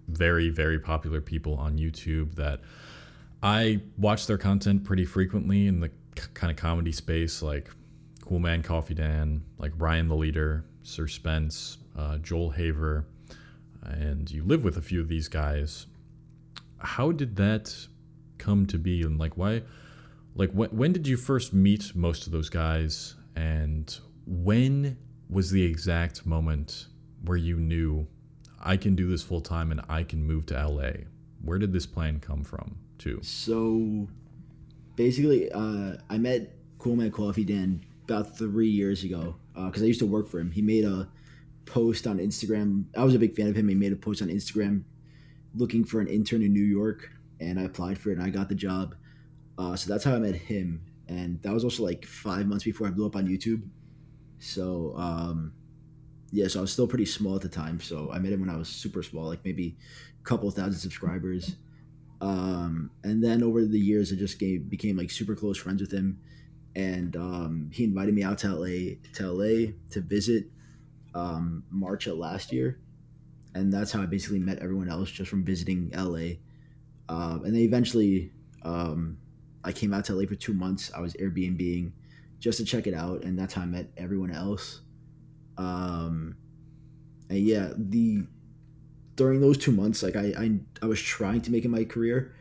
[0.08, 2.62] very, very popular people on YouTube that
[3.42, 5.92] I watch their content pretty frequently in the
[6.34, 7.70] kind of comedy space, like
[8.24, 13.06] Cool Man Coffee Dan, like Ryan the Leader, Sir Spence, uh, Joel Haver,
[13.82, 15.88] and you live with a few of these guys.
[16.78, 17.88] How did that
[18.38, 19.64] come to be, and like why?
[20.36, 23.94] Like when when did you first meet most of those guys, and
[24.26, 24.98] when
[25.30, 26.88] was the exact moment
[27.26, 28.08] where you knew
[28.62, 30.92] I can do this full time and I can move to LA?
[31.44, 34.08] where did this plan come from too So
[34.96, 40.00] basically, uh, I met Cool Man Coffee Dan about three years ago because I used
[40.00, 40.52] to work for him.
[40.52, 41.10] He made a
[41.66, 42.86] post on Instagram.
[42.98, 43.68] I was a big fan of him.
[43.68, 44.84] He made a post on Instagram
[45.56, 48.50] looking for an intern in New York, and I applied for it and I got
[48.50, 48.96] the job.
[49.58, 52.88] Uh, so that's how I met him, and that was also like five months before
[52.88, 53.62] I blew up on YouTube.
[54.40, 55.54] So um,
[56.32, 57.80] yeah, so I was still pretty small at the time.
[57.80, 59.78] So I met him when I was super small, like maybe
[60.20, 61.58] a couple thousand subscribers.
[62.22, 65.92] Um, and then over the years, I just gave, became like super close friends with
[65.92, 66.20] him,
[66.76, 70.46] and um, he invited me out to LA to LA to visit
[71.14, 72.80] um, March of last year,
[73.54, 76.38] and that's how I basically met everyone else just from visiting LA.
[77.10, 78.32] Um, and then eventually,
[78.64, 79.18] um,
[79.64, 80.92] I came out to LA for two months.
[80.96, 81.92] I was Airbnbing
[82.40, 84.82] just to check it out, and that's how I met everyone else.
[85.58, 86.36] Um,
[87.30, 88.26] and yeah, the
[89.16, 92.36] during those two months, like I, I, I was trying to make it my career.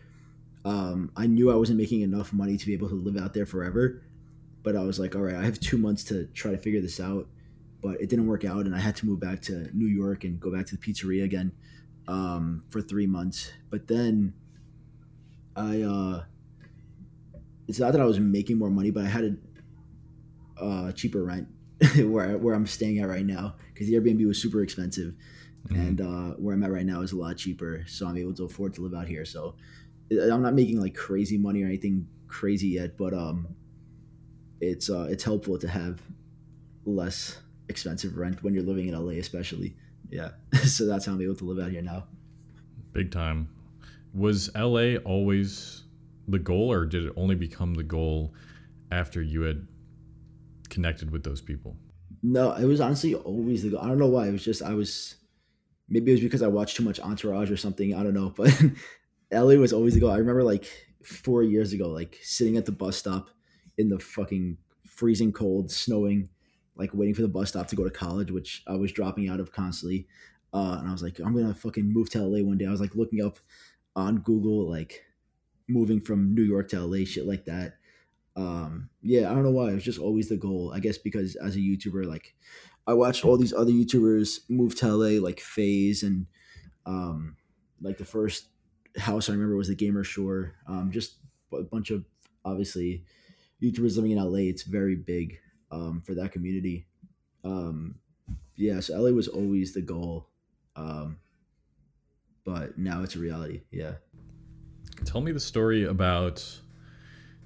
[0.64, 3.46] Um, I knew I wasn't making enough money to be able to live out there
[3.46, 4.02] forever,
[4.62, 7.00] but I was like, all right, I have two months to try to figure this
[7.00, 7.26] out.
[7.82, 10.38] But it didn't work out, and I had to move back to New York and
[10.38, 11.50] go back to the pizzeria again
[12.06, 13.50] um, for three months.
[13.70, 14.34] But then
[15.56, 16.22] I, uh,
[17.66, 19.36] it's not that I was making more money, but I had
[20.60, 21.48] a uh, cheaper rent
[21.96, 25.14] where where I'm staying at right now because the Airbnb was super expensive,
[25.66, 25.80] mm-hmm.
[25.80, 28.44] and uh, where I'm at right now is a lot cheaper, so I'm able to
[28.44, 29.24] afford to live out here.
[29.24, 29.56] So
[30.10, 33.48] I'm not making like crazy money or anything crazy yet, but um,
[34.62, 36.00] it's uh, it's helpful to have
[36.86, 39.76] less expensive rent when you're living in LA, especially.
[40.08, 40.30] Yeah,
[40.64, 42.04] so that's how I'm able to live out here now.
[42.92, 43.48] Big time.
[44.14, 45.82] Was LA always
[46.28, 48.34] the goal, or did it only become the goal
[48.90, 49.66] after you had
[50.68, 51.76] connected with those people?
[52.22, 53.80] No, it was honestly always the goal.
[53.80, 54.28] I don't know why.
[54.28, 55.16] It was just I was
[55.88, 57.94] maybe it was because I watched too much Entourage or something.
[57.94, 58.54] I don't know, but
[59.32, 60.10] LA was always the goal.
[60.10, 60.70] I remember like
[61.02, 63.30] four years ago, like sitting at the bus stop
[63.78, 66.28] in the fucking freezing cold, snowing,
[66.76, 69.40] like waiting for the bus stop to go to college, which I was dropping out
[69.40, 70.06] of constantly.
[70.52, 72.66] Uh, and I was like, I'm gonna fucking move to LA one day.
[72.66, 73.38] I was like looking up
[73.96, 75.02] on Google, like
[75.68, 77.74] moving from New York to LA, shit like that.
[78.36, 79.70] Um, yeah, I don't know why.
[79.70, 80.72] It was just always the goal.
[80.74, 82.34] I guess because as a YouTuber, like
[82.86, 86.26] I watched all these other YouTubers move to LA, like FaZe and
[86.86, 87.36] um,
[87.80, 88.46] like the first
[88.98, 90.54] house I remember was the Gamer Shore.
[90.66, 91.16] Um, just
[91.52, 92.04] a bunch of
[92.44, 93.04] obviously
[93.62, 94.48] YouTubers living in LA.
[94.50, 95.38] It's very big
[95.70, 96.86] um, for that community.
[97.44, 97.96] Um,
[98.56, 100.28] yeah, so LA was always the goal,
[100.76, 101.18] um,
[102.44, 103.62] but now it's a reality.
[103.70, 103.92] Yeah.
[105.04, 106.44] Tell me the story about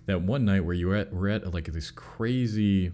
[0.07, 2.93] that one night where you were at, were at like this crazy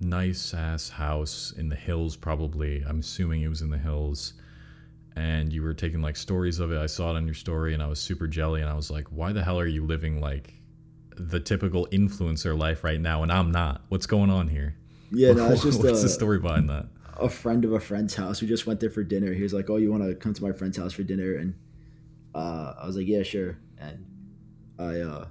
[0.00, 4.34] nice ass house in the hills probably i'm assuming it was in the hills
[5.16, 7.82] and you were taking like stories of it i saw it on your story and
[7.82, 10.54] i was super jelly and i was like why the hell are you living like
[11.16, 13.82] the typical influencer life right now and i'm not.
[13.88, 14.76] What's going on here?
[15.10, 16.86] Yeah no it's just what's a, the story behind that?
[17.16, 18.42] a friend of a friend's house.
[18.42, 19.32] We just went there for dinner.
[19.32, 21.36] He was like oh you want to come to my friend's house for dinner?
[21.36, 21.54] And
[22.34, 23.58] uh, i was like yeah sure.
[23.78, 24.04] And
[24.78, 25.26] i uh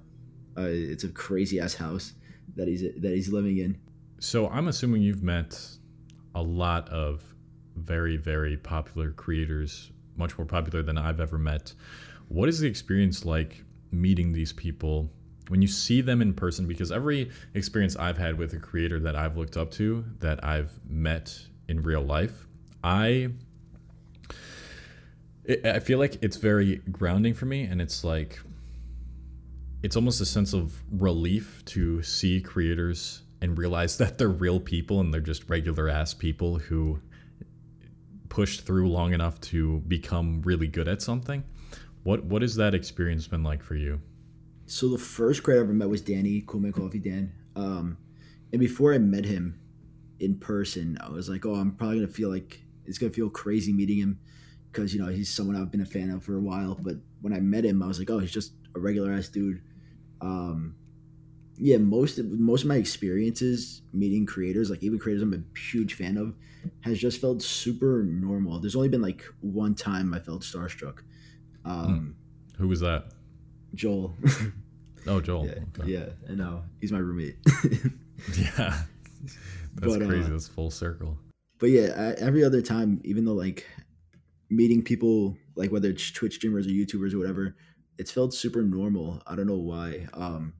[0.55, 2.13] uh, it's a crazy ass house
[2.55, 3.77] that he's that he's living in.
[4.19, 5.59] So I'm assuming you've met
[6.35, 7.23] a lot of
[7.75, 11.73] very very popular creators, much more popular than I've ever met.
[12.29, 15.11] What is the experience like meeting these people
[15.47, 16.67] when you see them in person?
[16.67, 20.71] Because every experience I've had with a creator that I've looked up to, that I've
[20.87, 22.47] met in real life,
[22.83, 23.29] I
[25.65, 28.39] I feel like it's very grounding for me, and it's like
[29.81, 35.01] it's almost a sense of relief to see creators and realize that they're real people
[35.01, 36.99] and they're just regular ass people who
[38.29, 41.43] pushed through long enough to become really good at something.
[42.03, 44.01] What what has that experience been like for you?
[44.65, 47.33] So the first creator I ever met was Danny Coolman Coffee Dan.
[47.55, 47.97] Um,
[48.51, 49.59] and before I met him
[50.19, 53.73] in person, I was like, oh, I'm probably gonna feel like it's gonna feel crazy
[53.73, 54.19] meeting him
[54.71, 56.77] because you know he's someone I've been a fan of for a while.
[56.81, 59.61] But when I met him, I was like, oh, he's just a regular ass dude
[60.23, 60.75] um,
[61.57, 65.93] yeah, most of, most of my experiences meeting creators, like even creators I'm a huge
[65.93, 66.33] fan of,
[66.81, 68.59] has just felt super normal.
[68.59, 70.99] There's only been like one time I felt starstruck.
[71.65, 72.15] Um,
[72.55, 72.61] hmm.
[72.61, 73.11] Who was that?
[73.75, 74.15] Joel.
[75.07, 75.47] oh, Joel.
[75.47, 75.91] yeah, okay.
[75.91, 76.63] yeah, I know.
[76.81, 77.37] He's my roommate.
[78.37, 78.83] yeah,
[79.75, 80.25] that's but, crazy.
[80.25, 81.17] Uh, that's full circle.
[81.59, 83.65] But yeah, every other time, even though like
[84.49, 87.55] meeting people, like whether it's Twitch streamers or YouTubers or whatever,
[87.97, 89.21] it's felt super normal.
[89.25, 90.07] I don't know why.
[90.13, 90.53] Um,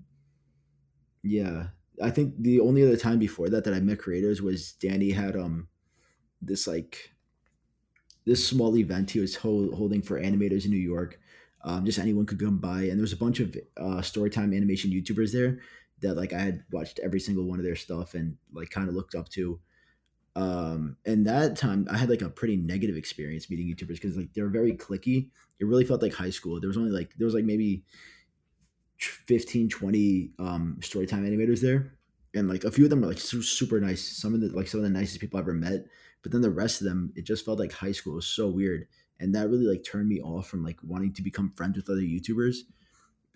[1.24, 1.68] yeah,
[2.01, 5.36] I think the only other time before that that I met creators was Danny had
[5.36, 5.68] um
[6.41, 7.11] this like
[8.26, 11.20] this small event he was ho- holding for animators in New York.
[11.64, 14.91] Um, just anyone could come by, and there was a bunch of uh, storytime animation
[14.91, 15.59] YouTubers there
[16.01, 18.95] that like I had watched every single one of their stuff and like kind of
[18.95, 19.59] looked up to.
[20.36, 24.34] Um, and that time I had like a pretty negative experience meeting YouTubers because like
[24.34, 25.30] they're very clicky.
[25.59, 26.59] It really felt like high school.
[26.59, 27.84] There was only like there was like maybe
[28.97, 31.93] 15, 20 um, storytime animators there,
[32.34, 34.01] and like a few of them are like su- super nice.
[34.01, 35.86] Some of the like some of the nicest people I ever met.
[36.24, 38.14] But then the rest of them, it just felt like high school.
[38.14, 38.88] It was so weird,
[39.20, 42.01] and that really like turned me off from like wanting to become friends with other
[42.01, 42.57] YouTubers.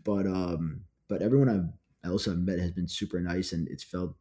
[0.03, 4.15] But um, but everyone I've else I've met has been super nice, and it's felt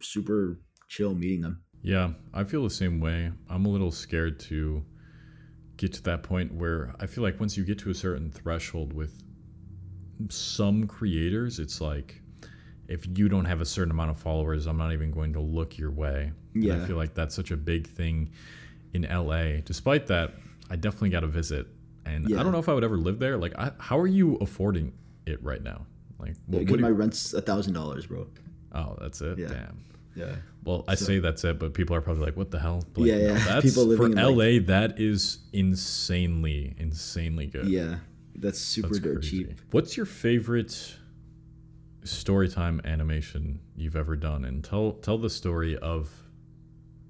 [0.00, 1.62] super chill meeting them.
[1.82, 3.32] Yeah, I feel the same way.
[3.48, 4.84] I'm a little scared to
[5.76, 8.92] get to that point where I feel like once you get to a certain threshold
[8.92, 9.20] with
[10.28, 12.22] some creators, it's like
[12.88, 15.78] if you don't have a certain amount of followers, I'm not even going to look
[15.78, 16.32] your way.
[16.54, 16.74] Yeah.
[16.74, 18.30] And I feel like that's such a big thing
[18.92, 19.60] in LA.
[19.64, 20.34] Despite that,
[20.72, 21.66] I definitely got to visit.
[22.06, 22.40] And yeah.
[22.40, 23.36] I don't know if I would ever live there.
[23.36, 24.94] Like, I, how are you affording
[25.26, 25.84] it right now?
[26.18, 26.94] Like, what, what my you...
[26.94, 28.26] rent's a thousand dollars, bro.
[28.74, 29.38] Oh, that's it.
[29.38, 29.48] Yeah.
[29.48, 29.84] Damn.
[30.14, 30.36] Yeah.
[30.64, 33.06] Well, I so, say that's it, but people are probably like, "What the hell?" Like,
[33.06, 33.26] yeah, yeah.
[33.28, 34.44] No, that's, people living for LA.
[34.44, 37.66] Like, that is insanely, insanely good.
[37.66, 37.96] Yeah,
[38.34, 39.60] that's super that's cheap.
[39.70, 40.96] What's your favorite
[42.04, 44.44] storytime animation you've ever done?
[44.44, 46.10] And tell tell the story of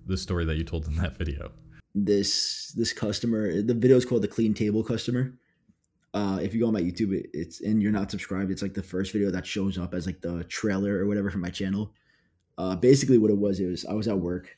[0.07, 1.53] the story that you told in that video.
[1.95, 5.35] This this customer, the video is called the clean table customer.
[6.15, 8.75] Uh, if you go on my YouTube, it, it's and you're not subscribed, it's like
[8.75, 11.93] the first video that shows up as like the trailer or whatever for my channel.
[12.59, 14.57] Uh, basically, what it was, it was I was at work,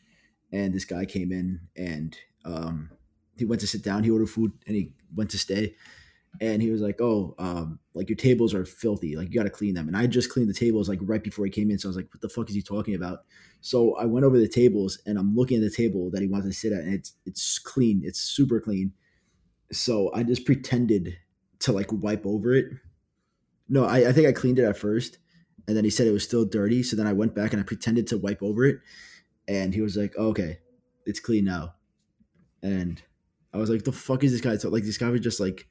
[0.52, 2.90] and this guy came in and um,
[3.36, 4.04] he went to sit down.
[4.04, 5.74] He ordered food and he went to stay,
[6.40, 9.16] and he was like, "Oh, um, like your tables are filthy.
[9.16, 11.44] Like you got to clean them." And I just cleaned the tables like right before
[11.44, 13.20] he came in, so I was like, "What the fuck is he talking about?"
[13.60, 16.46] So I went over the tables and I'm looking at the table that he wanted
[16.46, 18.02] to sit at, and it's it's clean.
[18.04, 18.92] It's super clean.
[19.72, 21.16] So I just pretended
[21.60, 22.66] to like wipe over it.
[23.68, 25.18] No, I, I think I cleaned it at first,
[25.66, 26.82] and then he said it was still dirty.
[26.82, 28.78] So then I went back and I pretended to wipe over it,
[29.48, 30.58] and he was like, oh, "Okay,
[31.06, 31.74] it's clean now."
[32.62, 33.02] And
[33.52, 35.66] I was like, "The fuck is this guy?" So like this guy was just like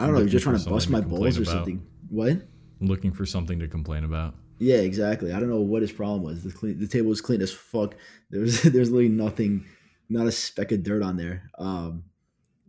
[0.00, 0.20] I don't know.
[0.20, 1.52] You're just trying to bust my balls or about.
[1.52, 1.86] something.
[2.08, 2.38] What?
[2.80, 4.34] Looking for something to complain about.
[4.58, 5.32] Yeah, exactly.
[5.32, 6.42] I don't know what his problem was.
[6.42, 7.94] The clean, the table was clean as fuck.
[8.30, 9.66] There was there's literally nothing,
[10.08, 11.50] not a speck of dirt on there.
[11.58, 12.04] Um,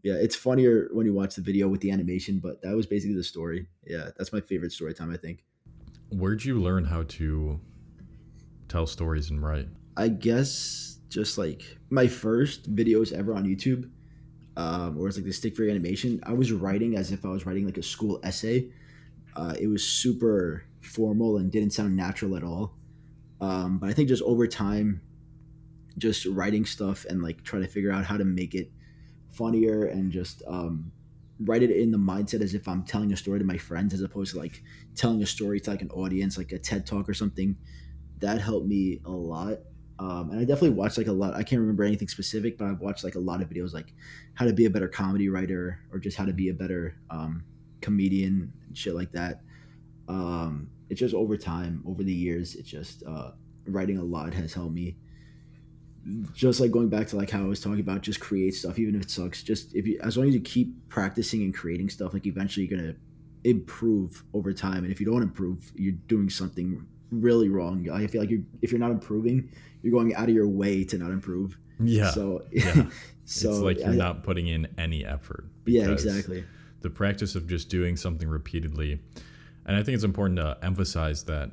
[0.04, 3.16] yeah, it's funnier when you watch the video with the animation, but that was basically
[3.16, 3.68] the story.
[3.86, 5.12] Yeah, that's my favorite story time.
[5.12, 5.44] I think.
[6.10, 7.62] Where'd you learn how to
[8.68, 9.68] tell stories and write?
[9.96, 13.90] I guess just like my first videos ever on YouTube
[14.62, 16.20] um, or it's like the stick figure animation.
[16.24, 18.70] I was writing as if I was writing like a school essay.
[19.36, 22.74] Uh, it was super formal and didn't sound natural at all.
[23.40, 25.02] Um, but I think just over time,
[25.98, 28.72] just writing stuff and like trying to figure out how to make it
[29.32, 30.92] funnier and just um,
[31.40, 34.02] write it in the mindset as if I'm telling a story to my friends as
[34.02, 34.62] opposed to like
[34.96, 37.58] telling a story to like an audience, like a TED talk or something.
[38.20, 39.58] That helped me a lot.
[40.02, 41.36] Um, and I definitely watched like a lot.
[41.36, 43.94] I can't remember anything specific, but I've watched like a lot of videos, like
[44.34, 47.44] how to be a better comedy writer or just how to be a better um,
[47.82, 49.42] comedian and shit like that.
[50.08, 53.32] Um, it's just over time, over the years, it's just uh,
[53.68, 54.98] writing a lot has helped me.
[56.34, 58.96] Just like going back to like how I was talking about, just create stuff, even
[58.96, 59.44] if it sucks.
[59.44, 62.76] Just if you, as long as you keep practicing and creating stuff, like eventually you're
[62.76, 62.96] gonna
[63.44, 64.84] improve over time.
[64.84, 67.90] And if you don't improve, you're doing something really wrong.
[67.90, 69.52] I feel like you if you're not improving,
[69.82, 71.58] you're going out of your way to not improve.
[71.80, 72.12] Yeah.
[72.12, 72.86] So yeah.
[73.26, 75.46] so it's like you're I, not putting in any effort.
[75.66, 76.44] Yeah, exactly.
[76.82, 79.00] The practice of just doing something repeatedly,
[79.66, 81.52] and I think it's important to emphasize that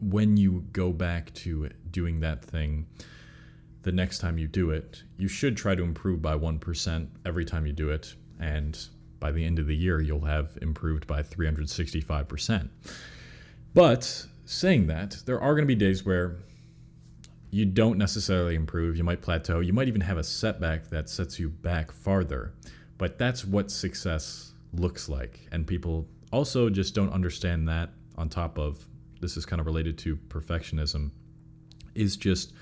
[0.00, 2.86] when you go back to doing that thing,
[3.82, 7.44] the next time you do it, you should try to improve by one percent every
[7.44, 8.78] time you do it, and
[9.18, 12.70] by the end of the year, you'll have improved by 365 percent.
[13.74, 16.36] But saying that, there are going to be days where
[17.50, 18.96] you don't necessarily improve.
[18.96, 19.60] You might plateau.
[19.60, 22.54] You might even have a setback that sets you back farther.
[22.96, 25.46] But that's what success looks like.
[25.52, 28.86] And people also just don't understand that, on top of
[29.20, 31.10] this is kind of related to perfectionism,
[31.94, 32.54] is just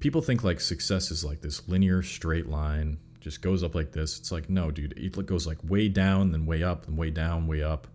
[0.00, 4.18] people think like success is like this linear straight line, just goes up like this.
[4.18, 7.46] It's like, no, dude, it goes like way down, then way up, then way down,
[7.46, 7.88] way up.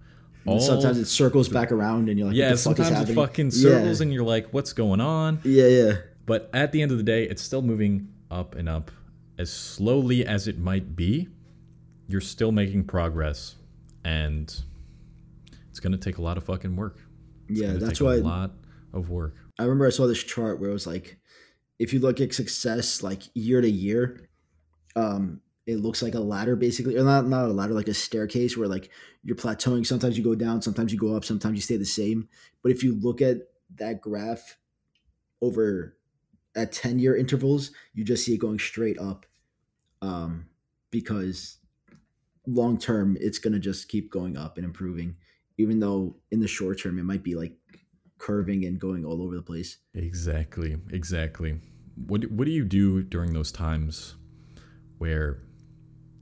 [0.49, 4.03] All sometimes it circles back around and you're like, yeah, sometimes it fucking circles yeah.
[4.03, 5.39] and you're like, what's going on?
[5.43, 5.93] Yeah, yeah.
[6.25, 8.91] But at the end of the day, it's still moving up and up
[9.37, 11.27] as slowly as it might be.
[12.07, 13.55] You're still making progress,
[14.03, 14.53] and
[15.69, 16.99] it's gonna take a lot of fucking work.
[17.47, 18.51] It's yeah, that's why a lot
[18.93, 19.35] of work.
[19.57, 21.17] I remember I saw this chart where it was like,
[21.77, 24.27] if you look at success like year to year,
[24.95, 28.57] um, it looks like a ladder basically or not not a ladder like a staircase
[28.57, 28.89] where like
[29.23, 29.85] you're plateauing.
[29.85, 32.27] Sometimes you go down sometimes you go up sometimes you stay the same.
[32.61, 33.37] But if you look at
[33.75, 34.57] that graph
[35.41, 35.97] over
[36.55, 39.25] at 10 year intervals you just see it going straight up
[40.01, 40.47] um,
[40.91, 41.57] because
[42.47, 45.15] long term it's going to just keep going up and improving
[45.59, 47.53] even though in the short term it might be like
[48.19, 49.77] curving and going all over the place.
[49.95, 51.59] Exactly, exactly.
[52.07, 54.15] What what do you do during those times
[54.99, 55.41] where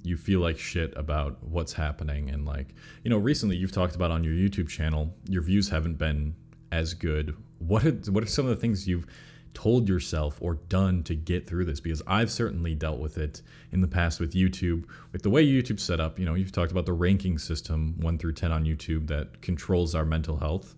[0.08, 2.30] you feel like shit about what's happening.
[2.30, 2.68] And like,
[3.04, 6.36] you know, recently you've talked about on your YouTube channel, your views haven't been
[6.72, 7.36] as good.
[7.60, 9.06] What are, what are some of the things you've
[9.54, 11.80] told yourself or done to get through this?
[11.80, 13.42] Because I've certainly dealt with it
[13.72, 14.86] in the past with YouTube.
[15.12, 18.18] With the way YouTube's set up, you know, you've talked about the ranking system 1
[18.18, 20.74] through 10 on YouTube that controls our mental health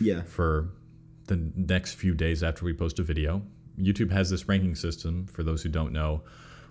[0.00, 0.22] yeah.
[0.22, 0.68] for
[1.26, 3.42] the next few days after we post a video.
[3.80, 6.22] YouTube has this ranking system, for those who don't know,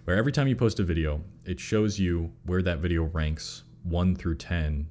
[0.06, 4.16] where every time you post a video, it shows you where that video ranks 1
[4.16, 4.88] through 10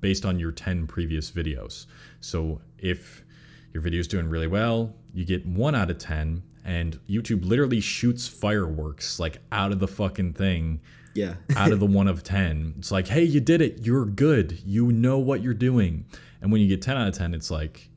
[0.00, 1.86] based on your 10 previous videos.
[2.20, 3.24] So if
[3.72, 7.80] your video is doing really well, you get 1 out of 10, and YouTube literally
[7.80, 10.80] shoots fireworks like out of the fucking thing
[11.16, 12.74] yeah out of the one of 10.
[12.78, 13.84] It's like, hey, you did it.
[13.84, 14.60] You're good.
[14.64, 16.04] You know what you're doing.
[16.42, 17.88] And when you get 10 out of 10, it's like,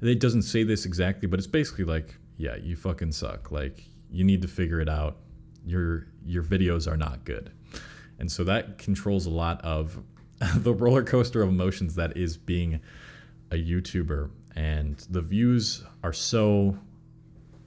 [0.00, 3.50] it doesn't say this exactly, but it's basically like, yeah, you fucking suck.
[3.50, 5.18] Like, you need to figure it out.
[5.64, 7.52] Your your videos are not good.
[8.18, 10.02] And so that controls a lot of
[10.56, 12.80] the roller coaster of emotions that is being
[13.50, 14.30] a YouTuber.
[14.56, 16.78] And the views are so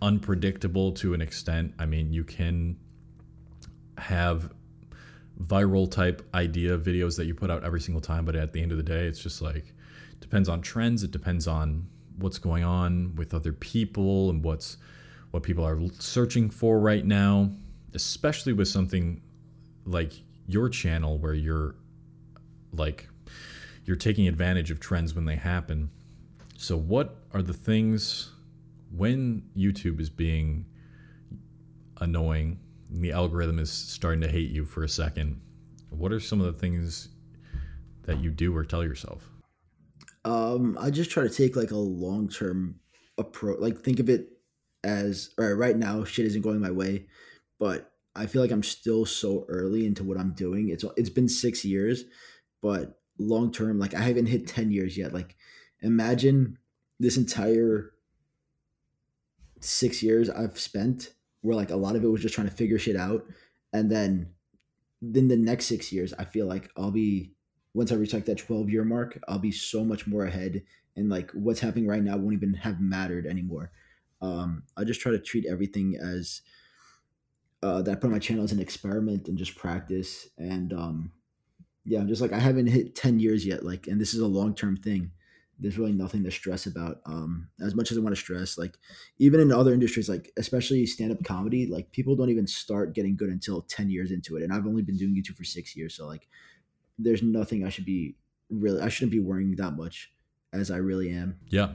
[0.01, 1.73] unpredictable to an extent.
[1.79, 2.77] I mean, you can
[3.97, 4.51] have
[5.41, 8.71] viral type idea videos that you put out every single time, but at the end
[8.71, 9.73] of the day, it's just like
[10.19, 11.03] depends on trends.
[11.03, 11.87] It depends on
[12.17, 14.77] what's going on with other people and what's
[15.31, 17.49] what people are searching for right now,
[17.93, 19.21] especially with something
[19.85, 20.13] like
[20.47, 21.75] your channel where you're
[22.71, 23.07] like
[23.85, 25.89] you're taking advantage of trends when they happen.
[26.57, 28.31] So what are the things
[28.91, 30.65] when YouTube is being
[31.99, 35.41] annoying and the algorithm is starting to hate you for a second?
[35.89, 37.09] What are some of the things
[38.03, 39.29] that you do or tell yourself?
[40.25, 42.79] Um, I just try to take like a long term
[43.17, 43.59] approach.
[43.59, 44.29] Like think of it
[44.83, 45.53] as all right.
[45.53, 47.07] Right now, shit isn't going my way,
[47.59, 50.69] but I feel like I'm still so early into what I'm doing.
[50.69, 52.05] It's it's been six years,
[52.61, 55.13] but long term, like I haven't hit ten years yet.
[55.13, 55.35] Like
[55.81, 56.57] imagine
[56.99, 57.91] this entire
[59.59, 62.79] six years I've spent where like a lot of it was just trying to figure
[62.79, 63.25] shit out,
[63.71, 64.33] and then
[65.01, 67.33] then the next six years, I feel like I'll be
[67.73, 70.63] once I reach like that 12 year mark, I'll be so much more ahead
[70.95, 73.71] and like what's happening right now won't even have mattered anymore.
[74.21, 76.41] Um, I just try to treat everything as
[77.64, 80.28] uh, that I put on my channel as an experiment and just practice.
[80.38, 81.11] And um,
[81.86, 83.64] yeah, I'm just like, I haven't hit 10 years yet.
[83.64, 85.11] Like, and this is a long term thing.
[85.59, 86.99] There's really nothing to stress about.
[87.05, 88.74] Um, as much as I want to stress, like
[89.18, 93.16] even in other industries, like especially stand up comedy, like people don't even start getting
[93.16, 94.43] good until 10 years into it.
[94.43, 95.95] And I've only been doing YouTube for six years.
[95.95, 96.28] So like,
[96.99, 98.16] there's nothing I should be
[98.49, 100.11] really I shouldn't be worrying that much
[100.51, 101.39] as I really am.
[101.49, 101.70] Yeah.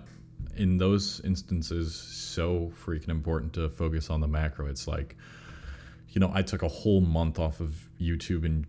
[0.56, 4.66] In those instances, so freaking important to focus on the macro.
[4.66, 5.16] It's like,
[6.08, 8.66] you know, I took a whole month off of YouTube in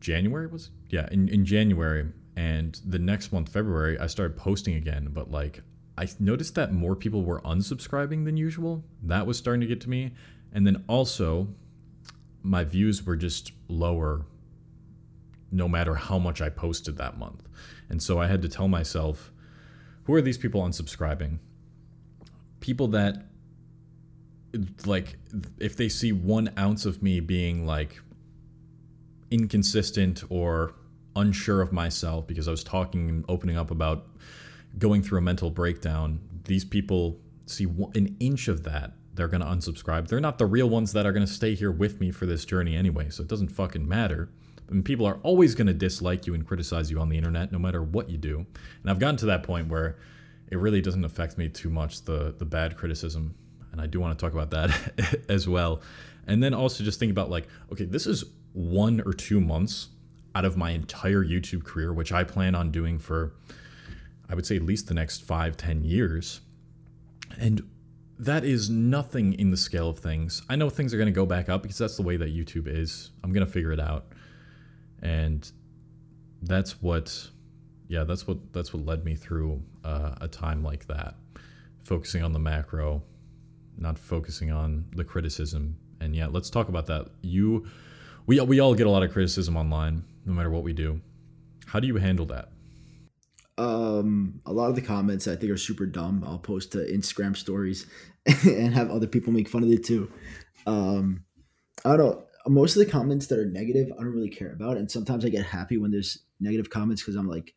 [0.00, 0.94] January, was it?
[0.94, 2.06] Yeah, in, in January.
[2.36, 5.08] And the next month, February, I started posting again.
[5.10, 5.62] But like,
[5.98, 8.84] I noticed that more people were unsubscribing than usual.
[9.02, 10.12] That was starting to get to me.
[10.52, 11.48] And then also,
[12.42, 14.26] my views were just lower
[15.50, 17.48] no matter how much I posted that month.
[17.88, 19.32] And so I had to tell myself,
[20.04, 21.38] who are these people unsubscribing?
[22.60, 23.26] People that,
[24.84, 25.18] like,
[25.58, 28.00] if they see one ounce of me being like
[29.30, 30.74] inconsistent or
[31.14, 34.06] unsure of myself because I was talking and opening up about
[34.78, 39.46] going through a mental breakdown, these people see an inch of that, they're going to
[39.46, 40.08] unsubscribe.
[40.08, 42.44] They're not the real ones that are going to stay here with me for this
[42.44, 44.28] journey anyway, so it doesn't fucking matter.
[44.68, 47.58] And people are always going to dislike you and criticize you on the internet, no
[47.58, 48.46] matter what you do.
[48.82, 49.96] And I've gotten to that point where
[50.50, 53.34] it really doesn't affect me too much the the bad criticism,
[53.76, 55.82] and I do want to talk about that as well.
[56.26, 59.88] And then also just think about like, okay, this is one or two months
[60.34, 63.34] out of my entire YouTube career, which I plan on doing for,
[64.28, 66.40] I would say, at least the next five, ten years.
[67.38, 67.62] And
[68.18, 70.42] that is nothing in the scale of things.
[70.48, 72.66] I know things are going to go back up because that's the way that YouTube
[72.66, 73.10] is.
[73.22, 74.06] I'm going to figure it out
[75.02, 75.50] and
[76.42, 77.28] that's what
[77.88, 81.14] yeah that's what that's what led me through uh, a time like that
[81.82, 83.02] focusing on the macro
[83.78, 87.66] not focusing on the criticism and yeah let's talk about that you
[88.26, 91.00] we we all get a lot of criticism online, no matter what we do.
[91.66, 92.50] How do you handle that?
[93.58, 96.22] Um, a lot of the comments I think are super dumb.
[96.26, 97.86] I'll post to Instagram stories
[98.44, 100.10] and have other people make fun of it too.
[100.66, 101.24] Um,
[101.84, 102.22] I don't know.
[102.48, 105.30] Most of the comments that are negative, I don't really care about, and sometimes I
[105.30, 107.52] get happy when there's negative comments because I'm like,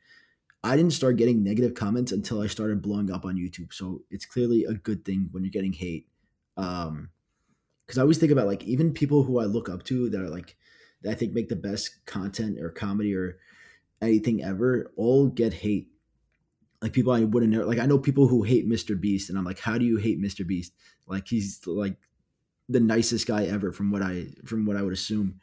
[0.64, 3.74] I didn't start getting negative comments until I started blowing up on YouTube.
[3.74, 6.07] So it's clearly a good thing when you're getting hate.
[6.57, 7.10] Um,
[7.86, 10.30] because I always think about like even people who I look up to that are
[10.30, 10.55] like
[11.01, 13.39] that I think make the best content or comedy or
[13.99, 15.88] anything ever all get hate.
[16.82, 17.66] Like people I wouldn't know.
[17.66, 18.99] Like I know people who hate Mr.
[18.99, 20.45] Beast, and I'm like, how do you hate Mr.
[20.45, 20.74] Beast?
[21.07, 21.95] Like he's like
[22.70, 25.39] the nicest guy ever, from what I from what I would assume.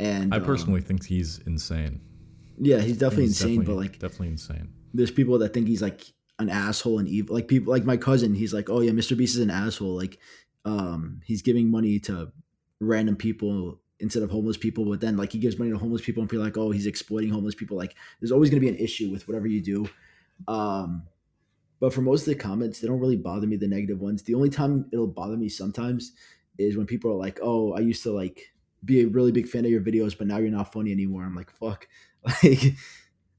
[0.00, 2.00] And I personally um, think he's insane.
[2.58, 4.72] Yeah, he's definitely he's insane, definitely, but like definitely insane.
[4.94, 6.04] There's people that think he's like
[6.38, 7.34] an asshole and evil.
[7.34, 9.16] Like people like my cousin, he's like, "Oh yeah, Mr.
[9.16, 10.18] Beast is an asshole." Like
[10.64, 12.32] um he's giving money to
[12.80, 16.20] random people instead of homeless people, but then like he gives money to homeless people
[16.20, 18.82] and people like, "Oh, he's exploiting homeless people." Like there's always going to be an
[18.82, 19.88] issue with whatever you do.
[20.48, 21.04] Um
[21.80, 24.22] but for most of the comments, they don't really bother me the negative ones.
[24.22, 26.12] The only time it'll bother me sometimes
[26.56, 28.52] is when people are like, "Oh, I used to like
[28.84, 31.34] be a really big fan of your videos, but now you're not funny anymore." I'm
[31.34, 31.88] like, "Fuck."
[32.42, 32.74] Like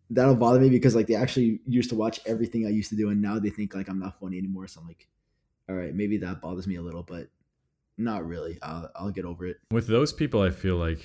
[0.09, 3.09] that'll bother me because like they actually used to watch everything I used to do,
[3.09, 4.67] and now they think like I'm not funny anymore.
[4.67, 5.07] So I'm like,
[5.69, 7.27] all right, maybe that bothers me a little, but
[7.97, 8.59] not really.
[8.61, 9.57] I'll I'll get over it.
[9.71, 10.99] With those people, I feel like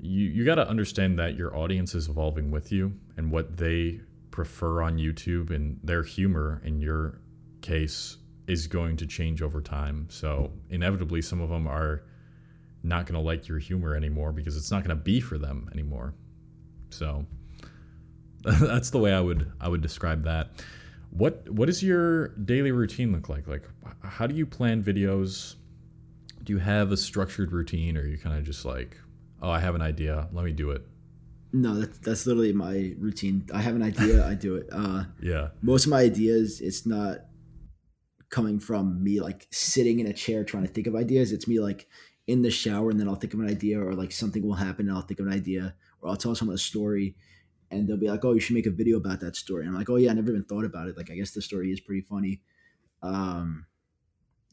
[0.00, 4.00] you you got to understand that your audience is evolving with you and what they
[4.30, 7.20] prefer on YouTube and their humor in your
[7.60, 10.06] case is going to change over time.
[10.10, 12.04] So inevitably, some of them are
[12.82, 15.68] not going to like your humor anymore because it's not going to be for them
[15.72, 16.14] anymore.
[16.90, 17.26] So
[18.42, 20.50] that's the way I would I would describe that.
[21.10, 23.46] What what does your daily routine look like?
[23.46, 23.62] Like
[24.02, 25.56] how do you plan videos?
[26.44, 28.96] Do you have a structured routine or are you kind of just like,
[29.42, 30.82] "Oh, I have an idea, let me do it."
[31.52, 33.46] No, that's that's literally my routine.
[33.52, 34.68] I have an idea, I do it.
[34.70, 35.48] Uh yeah.
[35.62, 37.18] Most of my ideas it's not
[38.30, 41.32] coming from me like sitting in a chair trying to think of ideas.
[41.32, 41.88] It's me like
[42.26, 44.88] in the shower and then I'll think of an idea or like something will happen
[44.88, 47.16] and I'll think of an idea or I'll tell someone a story
[47.70, 49.78] and they'll be like, "Oh, you should make a video about that story." And I'm
[49.78, 50.96] like, "Oh yeah, I never even thought about it.
[50.96, 52.40] Like, I guess the story is pretty funny."
[53.02, 53.66] Um,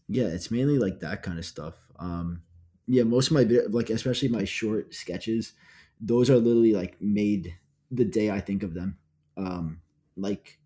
[0.07, 1.75] yeah, it's mainly like that kind of stuff.
[1.97, 2.43] Um,
[2.87, 5.53] yeah, most of my like, especially my short sketches,
[5.99, 7.55] those are literally like made
[7.91, 8.97] the day I think of them.
[9.37, 9.81] Um,
[10.17, 10.59] like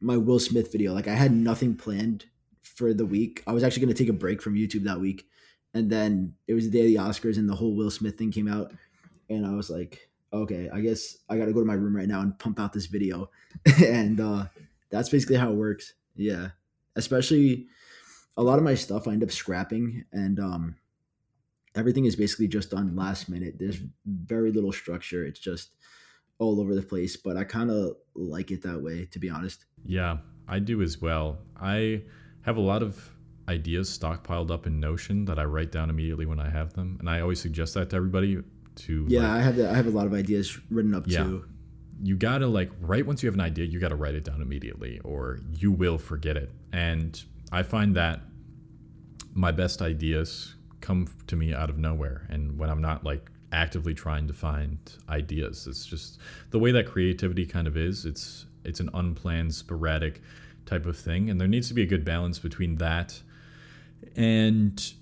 [0.00, 2.26] my Will Smith video, like I had nothing planned
[2.62, 3.42] for the week.
[3.46, 5.26] I was actually going to take a break from YouTube that week,
[5.74, 8.32] and then it was the day of the Oscars, and the whole Will Smith thing
[8.32, 8.72] came out,
[9.28, 12.08] and I was like, okay, I guess I got to go to my room right
[12.08, 13.30] now and pump out this video.
[13.84, 14.46] and uh,
[14.90, 15.94] that's basically how it works.
[16.14, 16.48] Yeah.
[16.96, 17.66] Especially
[18.36, 20.76] a lot of my stuff I end up scrapping and um,
[21.74, 23.56] everything is basically just done last minute.
[23.58, 25.24] There's very little structure.
[25.24, 25.70] It's just
[26.38, 29.64] all over the place, but I kind of like it that way, to be honest.
[29.84, 31.38] Yeah, I do as well.
[31.58, 32.02] I
[32.42, 33.10] have a lot of
[33.48, 36.96] ideas stockpiled up in Notion that I write down immediately when I have them.
[37.00, 38.42] And I always suggest that to everybody
[38.76, 41.22] to yeah like, i have the, i have a lot of ideas written up yeah.
[41.22, 41.44] too.
[42.02, 45.00] You gotta like right once you have an idea you gotta write it down immediately
[45.02, 46.50] or you will forget it.
[46.72, 47.22] And
[47.52, 48.20] i find that
[49.32, 52.26] my best ideas come to me out of nowhere.
[52.28, 56.18] And when i'm not like actively trying to find ideas it's just
[56.50, 60.20] the way that creativity kind of is it's it's an unplanned sporadic
[60.66, 61.30] type of thing.
[61.30, 63.22] And there needs to be a good balance between that
[64.14, 64.92] and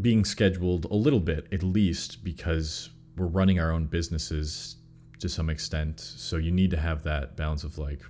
[0.00, 4.76] being scheduled a little bit at least because we're running our own businesses
[5.18, 6.00] to some extent.
[6.00, 8.02] So you need to have that balance of like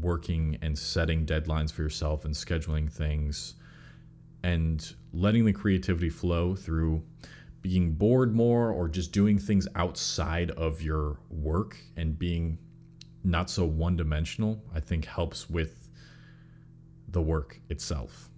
[0.00, 3.54] working and setting deadlines for yourself and scheduling things
[4.42, 7.02] and letting the creativity flow through
[7.62, 12.58] being bored more or just doing things outside of your work and being
[13.24, 15.88] not so one dimensional, I think helps with
[17.08, 18.28] the work itself.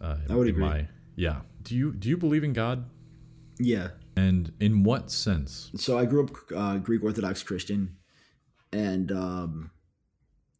[0.00, 0.64] Uh, I would agree.
[0.64, 0.88] My,
[1.22, 1.36] yeah.
[1.62, 2.84] Do you do you believe in God?
[3.60, 3.90] Yeah.
[4.16, 5.70] And in what sense?
[5.76, 7.96] So I grew up uh, Greek Orthodox Christian,
[8.72, 9.70] and um,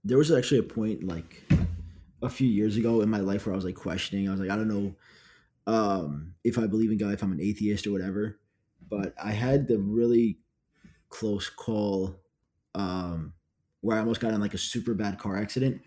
[0.04, 1.42] there was actually a point like
[2.22, 4.28] a few years ago in my life where I was like questioning.
[4.28, 4.94] I was like, I don't know
[5.66, 8.38] um, if I believe in God, if I'm an atheist or whatever.
[8.88, 10.38] But I had the really
[11.08, 12.20] close call
[12.76, 13.32] um,
[13.80, 15.82] where I almost got in like a super bad car accident,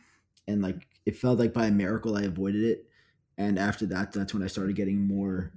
[0.49, 2.89] and like it felt like by a miracle I avoided it
[3.38, 5.51] and after that that's when i started getting more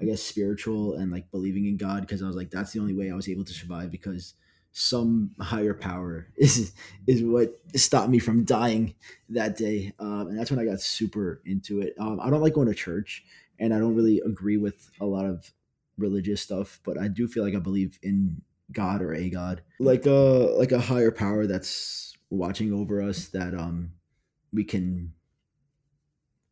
[0.00, 2.94] i guess spiritual and like believing in god because i was like that's the only
[2.94, 4.34] way i was able to survive because
[4.76, 6.72] some higher power is
[7.06, 8.92] is what stopped me from dying
[9.28, 9.92] that day.
[10.00, 11.94] Um, and that's when i got super into it.
[11.96, 13.22] Um, i don't like going to church
[13.60, 15.48] and i don't really agree with a lot of
[15.98, 20.06] religious stuff, but I do feel like I believe in God or a God, like
[20.06, 20.10] a
[20.58, 23.92] like a higher power that's watching over us that um
[24.52, 25.12] we can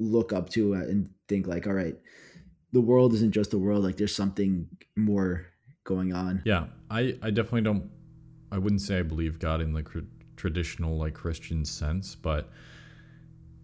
[0.03, 1.97] look up to uh, and think like, all right,
[2.73, 3.85] the world isn't just the world.
[3.85, 5.47] Like there's something more
[5.85, 6.43] going on.
[6.45, 7.91] Yeah, I I definitely don't.
[8.51, 9.85] I wouldn't say I believe God in the
[10.37, 12.51] traditional like Christian sense, but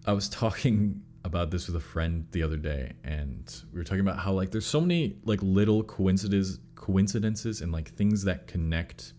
[0.07, 4.01] I was talking about this with a friend the other day and we were talking
[4.01, 9.13] about how like there's so many like little coincidences coincidences and like things that connect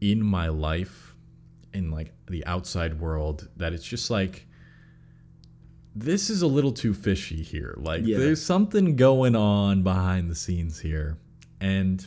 [0.00, 1.14] in my life
[1.74, 4.46] in like the outside world that it's just like
[5.94, 8.18] this is a little too fishy here like yeah.
[8.18, 11.18] there's something going on behind the scenes here
[11.60, 12.06] and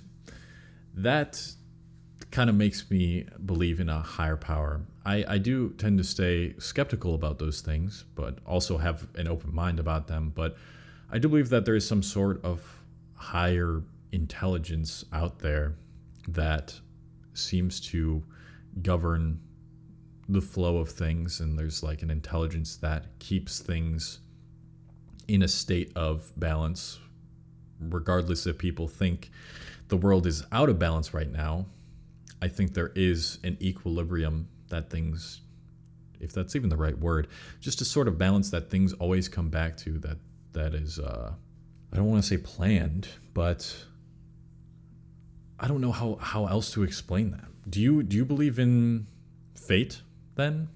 [0.93, 1.53] that
[2.31, 4.81] kind of makes me believe in a higher power.
[5.05, 9.53] I, I do tend to stay skeptical about those things, but also have an open
[9.53, 10.31] mind about them.
[10.33, 10.55] But
[11.11, 12.83] I do believe that there is some sort of
[13.15, 15.75] higher intelligence out there
[16.27, 16.79] that
[17.33, 18.23] seems to
[18.81, 19.39] govern
[20.31, 24.19] the flow of things, and there's like an intelligence that keeps things
[25.27, 26.99] in a state of balance,
[27.79, 29.31] regardless if people think
[29.87, 31.65] the world is out of balance right now
[32.41, 35.41] I think there is an equilibrium that things,
[36.19, 37.27] if that's even the right word,
[37.59, 40.17] just to sort of balance that things always come back to that
[40.53, 41.31] that is uh,
[41.93, 43.85] I don't want to say planned, but
[45.59, 47.45] I don't know how, how else to explain that.
[47.69, 49.05] Do you do you believe in
[49.55, 50.01] fate
[50.41, 50.67] then?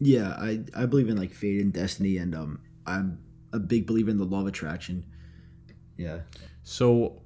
[0.00, 3.18] Yeah, I, I believe in like fate and destiny and um I'm
[3.52, 5.04] a big believer in the law of attraction.
[5.96, 6.20] Yeah.
[6.62, 7.22] So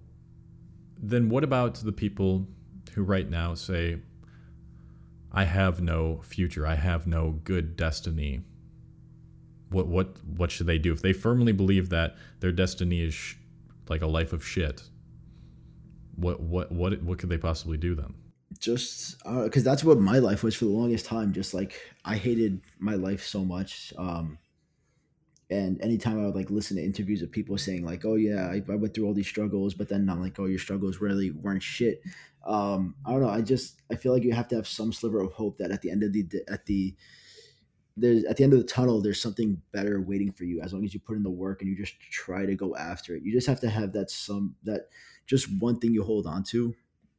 [0.98, 2.48] then what about the people
[2.94, 3.98] who right now say,
[5.32, 8.42] I have no future, I have no good destiny.
[9.70, 13.34] What what what should they do if they firmly believe that their destiny is sh-
[13.88, 14.82] like a life of shit?
[16.14, 18.14] What what what what could they possibly do then?
[18.58, 21.32] Just because uh, that's what my life was for the longest time.
[21.32, 23.92] Just like I hated my life so much.
[23.96, 24.38] Um,
[25.48, 28.62] and anytime I would like listen to interviews of people saying like, "Oh yeah, I,
[28.68, 31.62] I went through all these struggles," but then I'm like, "Oh, your struggles really weren't
[31.62, 32.02] shit."
[32.44, 33.28] Um, I don't know.
[33.28, 35.82] I just I feel like you have to have some sliver of hope that at
[35.82, 36.94] the end of the at the
[37.96, 40.84] there's at the end of the tunnel there's something better waiting for you as long
[40.84, 43.22] as you put in the work and you just try to go after it.
[43.22, 44.88] You just have to have that some that
[45.26, 46.74] just one thing you hold on to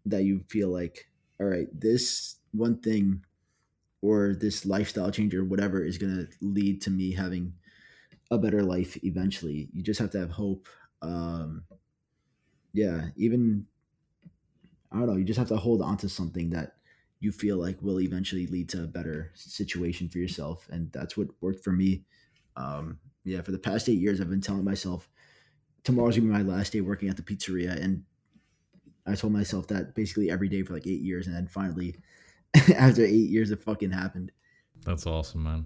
[0.05, 1.09] that you feel like,
[1.39, 3.23] all right, this one thing
[4.01, 7.53] or this lifestyle change or whatever is going to lead to me having
[8.31, 9.69] a better life eventually.
[9.73, 10.67] You just have to have hope.
[11.01, 11.63] Um,
[12.73, 13.65] yeah, even
[14.91, 15.15] I don't know.
[15.15, 16.73] You just have to hold on to something that
[17.19, 21.29] you feel like will eventually lead to a better situation for yourself, and that's what
[21.41, 22.03] worked for me.
[22.55, 25.09] Um, yeah, for the past eight years, I've been telling myself
[25.83, 28.03] tomorrow's gonna be my last day working at the pizzeria, and
[29.07, 31.95] I told myself that basically every day for like eight years, and then finally,
[32.75, 34.31] after eight years, it fucking happened.
[34.83, 35.65] That's awesome, man.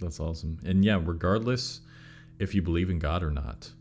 [0.00, 0.58] That's awesome.
[0.64, 1.80] And yeah, regardless
[2.38, 3.72] if you believe in God or not,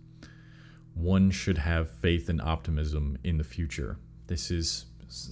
[0.94, 3.98] one should have faith and optimism in the future.
[4.28, 4.86] This is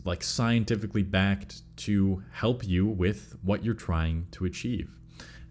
[0.06, 4.98] like scientifically backed to help you with what you're trying to achieve.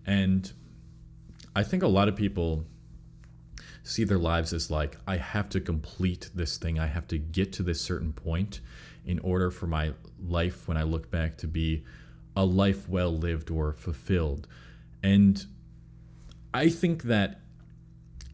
[0.07, 0.53] And
[1.55, 2.64] I think a lot of people
[3.83, 7.53] see their lives as like, I have to complete this thing, I have to get
[7.55, 8.61] to this certain point
[9.05, 11.85] in order for my life, when I look back, to be
[12.37, 14.47] a life well lived or fulfilled.
[15.03, 15.45] And
[16.53, 17.41] I think that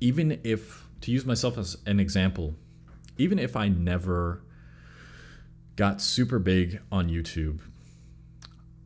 [0.00, 2.54] even if, to use myself as an example,
[3.18, 4.42] even if I never
[5.76, 7.60] got super big on YouTube,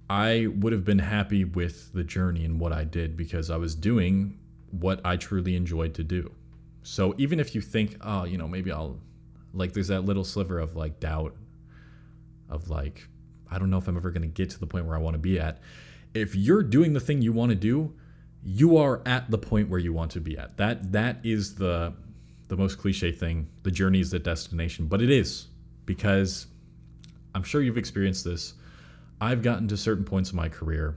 [0.09, 3.75] I would have been happy with the journey and what I did because I was
[3.75, 4.39] doing
[4.71, 6.33] what I truly enjoyed to do.
[6.83, 9.01] So even if you think, oh, you know, maybe I'll,
[9.53, 11.37] like, there's that little sliver of like doubt
[12.49, 13.09] of like,
[13.51, 15.15] I don't know if I'm ever going to get to the point where I want
[15.15, 15.61] to be at.
[16.15, 17.95] If you're doing the thing you want to do,
[18.43, 20.57] you are at the point where you want to be at.
[20.57, 21.93] That that is the
[22.49, 23.49] the most cliche thing.
[23.63, 25.47] The journey is the destination, but it is
[25.87, 26.47] because
[27.35, 28.55] I'm sure you've experienced this.
[29.21, 30.97] I've gotten to certain points in my career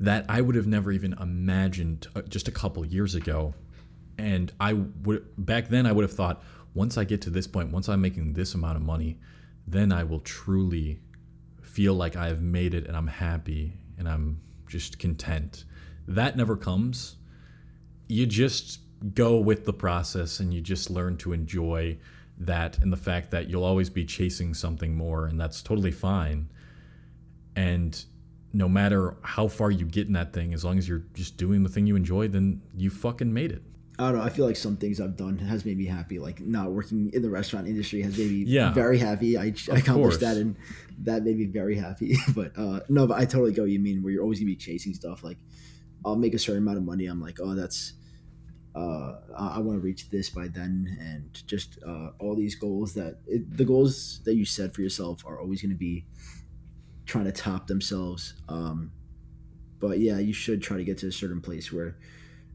[0.00, 3.54] that I would have never even imagined uh, just a couple years ago.
[4.18, 6.42] And I would back then I would have thought
[6.74, 9.18] once I get to this point, once I'm making this amount of money,
[9.66, 11.00] then I will truly
[11.62, 15.64] feel like I have made it and I'm happy and I'm just content.
[16.06, 17.16] That never comes.
[18.08, 18.80] You just
[19.14, 21.98] go with the process and you just learn to enjoy
[22.38, 26.50] that and the fact that you'll always be chasing something more and that's totally fine
[27.54, 28.04] and
[28.52, 31.62] no matter how far you get in that thing as long as you're just doing
[31.62, 33.62] the thing you enjoy then you fucking made it
[34.00, 34.24] I don't know.
[34.24, 36.18] I feel like some things I've done has made me happy.
[36.18, 38.72] Like not working in the restaurant industry has made me Yeah.
[38.72, 39.36] very happy.
[39.36, 39.68] I, I course.
[39.68, 40.56] accomplished that, and
[41.02, 42.16] that made me very happy.
[42.34, 44.02] but uh, no, but I totally get what you mean.
[44.02, 45.22] Where you're always gonna be chasing stuff.
[45.22, 45.36] Like
[46.02, 47.04] I'll make a certain amount of money.
[47.06, 47.92] I'm like, oh, that's
[48.74, 52.94] uh, I, I want to reach this by then, and just uh, all these goals
[52.94, 56.06] that it, the goals that you set for yourself are always gonna be
[57.04, 58.32] trying to top themselves.
[58.48, 58.92] Um,
[59.78, 61.98] but yeah, you should try to get to a certain place where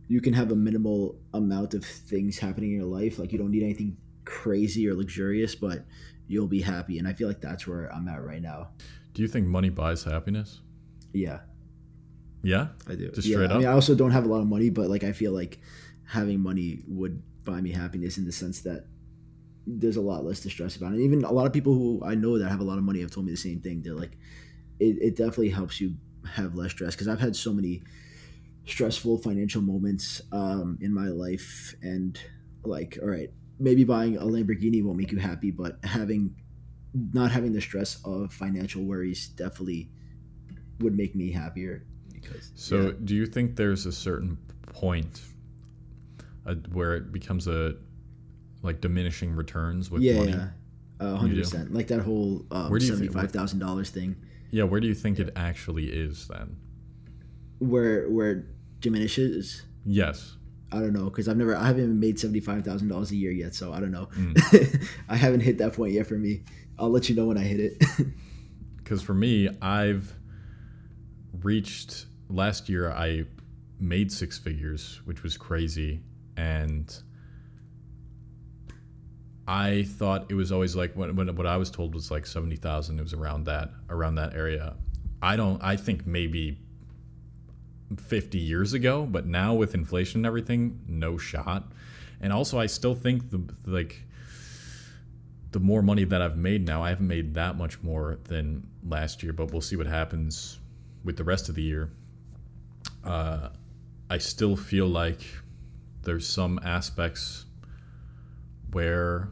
[0.08, 3.18] you can have a minimal amount of things happening in your life.
[3.20, 5.86] Like you don't need anything crazy or luxurious, but
[6.28, 7.00] you'll be happy.
[7.00, 8.70] And I feel like that's where I'm at right now.
[9.14, 10.62] Do you think money buys happiness?
[11.14, 11.40] Yeah,
[12.44, 12.68] Yeah.
[12.88, 13.10] I do.
[13.12, 13.72] Just yeah, straight I mean, up?
[13.72, 15.60] I also don't have a lot of money, but like I feel like
[16.06, 18.86] having money would buy me happiness in the sense that
[19.66, 20.92] there's a lot less to stress about.
[20.92, 23.02] And even a lot of people who I know that have a lot of money
[23.02, 23.82] have told me the same thing.
[23.82, 24.18] They're like,
[24.80, 25.96] it, it definitely helps you
[26.28, 27.84] have less stress because I've had so many
[28.66, 32.20] stressful financial moments um, in my life and
[32.64, 36.34] like all right maybe buying a lamborghini won't make you happy but having
[37.14, 39.90] not having the stress of financial worries definitely
[40.80, 42.92] would make me happier because So, yeah.
[43.04, 44.38] do you think there's a certain
[44.74, 45.22] point
[46.46, 47.76] uh, where it becomes a
[48.64, 50.32] like diminishing returns with yeah, money?
[50.32, 50.48] yeah.
[51.00, 54.16] Uh, 100% like that whole um, Where do you think- $75000 thing
[54.52, 56.58] Yeah, where do you think it actually is then?
[57.60, 58.46] where where
[58.86, 60.36] diminishes Yes.
[60.72, 63.32] I don't know because I've never I haven't made seventy five thousand dollars a year
[63.32, 64.08] yet, so I don't know.
[64.18, 64.90] Mm.
[65.10, 66.42] I haven't hit that point yet for me.
[66.78, 67.84] I'll let you know when I hit it.
[68.78, 70.14] Because for me, I've
[71.42, 73.24] reached last year, I
[73.80, 76.04] made six figures, which was crazy.
[76.38, 76.96] And
[79.48, 83.00] I thought it was always like when, when what I was told was like 70,000.
[83.00, 84.76] It was around that, around that area.
[85.20, 86.60] I don't, I think maybe
[87.98, 91.72] 50 years ago, but now with inflation and everything, no shot.
[92.22, 94.04] And also, I still think the like
[95.52, 99.24] the more money that I've made now, I haven't made that much more than last
[99.24, 100.60] year, but we'll see what happens
[101.06, 101.92] with the rest of the year.
[103.04, 103.50] Uh,
[104.10, 105.22] I still feel like
[106.04, 107.46] there's some aspects
[108.72, 109.30] where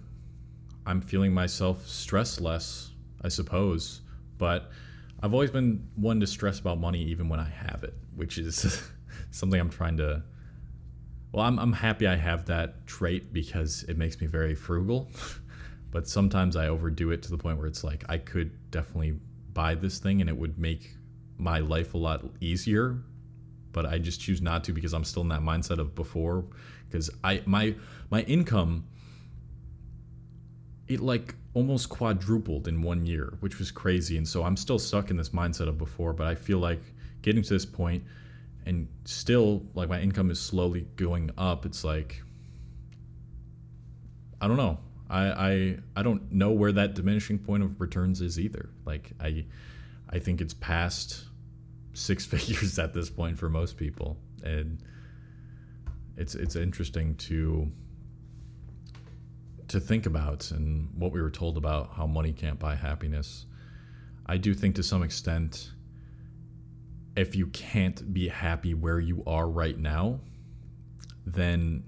[0.86, 2.92] I'm feeling myself stress less,
[3.22, 4.02] I suppose,
[4.38, 4.72] but
[5.22, 8.92] I've always been one to stress about money even when I have it, which is
[9.32, 10.24] something I'm trying to.
[11.32, 15.10] Well, I'm, I'm happy I have that trait because it makes me very frugal.
[15.92, 19.20] but sometimes I overdo it to the point where it's like I could definitely
[19.54, 20.96] buy this thing and it would make
[21.38, 22.98] my life a lot easier.
[23.72, 26.46] But I just choose not to because I'm still in that mindset of before.
[26.88, 27.76] Because I my
[28.12, 28.86] my income
[30.88, 34.18] it like almost quadrupled in one year, which was crazy.
[34.18, 36.82] And so I'm still stuck in this mindset of before, but I feel like
[37.24, 38.04] getting to this point
[38.66, 41.66] and still like my income is slowly going up.
[41.66, 42.22] It's like
[44.40, 44.78] I don't know.
[45.10, 48.70] I I I don't know where that diminishing point of returns is either.
[48.86, 49.46] Like I
[50.10, 51.26] I think it's past
[51.94, 54.18] six figures at this point for most people.
[54.44, 54.80] And
[56.18, 57.72] it's it's interesting to
[59.70, 63.46] to think about and what we were told about how money can't buy happiness.
[64.26, 65.72] I do think to some extent
[67.16, 70.20] if you can't be happy where you are right now,
[71.26, 71.84] then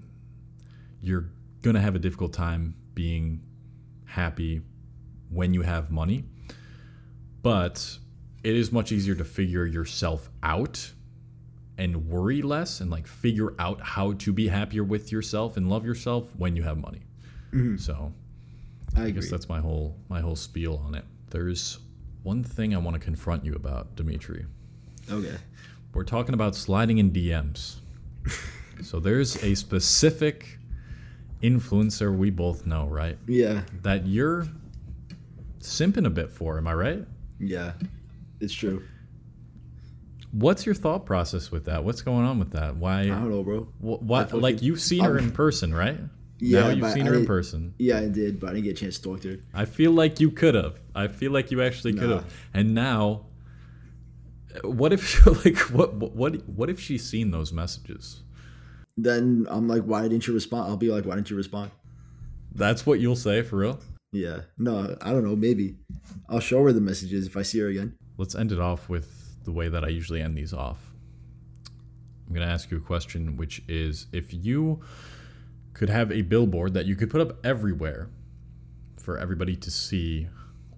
[1.00, 1.30] you're
[1.62, 3.42] going to have a difficult time being
[4.04, 4.62] happy
[5.30, 6.24] when you have money.
[7.42, 7.98] But
[8.42, 10.92] it is much easier to figure yourself out
[11.78, 15.84] and worry less and like figure out how to be happier with yourself and love
[15.84, 17.02] yourself when you have money.
[17.52, 17.76] Mm-hmm.
[17.76, 18.12] So
[18.96, 21.04] I I guess that's my whole my whole spiel on it.
[21.30, 21.78] There's
[22.22, 24.46] one thing I want to confront you about, Dimitri.
[25.10, 25.36] Okay.
[25.94, 27.76] We're talking about sliding in DMs.
[28.82, 30.58] so there's a specific
[31.42, 33.18] influencer we both know, right?
[33.26, 33.62] Yeah.
[33.82, 34.46] That you're
[35.60, 37.04] simping a bit for, am I right?
[37.40, 37.72] Yeah.
[38.40, 38.82] It's true.
[40.32, 41.82] What's your thought process with that?
[41.84, 42.76] What's going on with that?
[42.76, 43.02] Why?
[43.02, 43.68] I don't know, bro.
[43.80, 44.24] Wh- I what?
[44.26, 45.98] fucking- Like you've seen her in person, right?
[46.38, 47.72] Yeah, now you've seen I her in person.
[47.78, 49.38] Yeah, I did, but I didn't get a chance to talk to her.
[49.54, 50.78] I feel like you could have.
[50.94, 52.16] I feel like you actually could Nah.
[52.16, 52.34] have.
[52.52, 53.24] And now,
[54.64, 58.22] what if like what what what if she's seen those messages?
[58.96, 60.70] Then I'm like, why didn't you respond?
[60.70, 61.70] I'll be like, why didn't you respond?
[62.54, 63.78] That's what you'll say for real.
[64.12, 64.40] Yeah.
[64.56, 65.36] No, I don't know.
[65.36, 65.76] Maybe
[66.28, 67.94] I'll show her the messages if I see her again.
[68.16, 70.78] Let's end it off with the way that I usually end these off.
[72.26, 74.80] I'm going to ask you a question, which is if you
[75.74, 78.08] could have a billboard that you could put up everywhere
[78.96, 80.28] for everybody to see,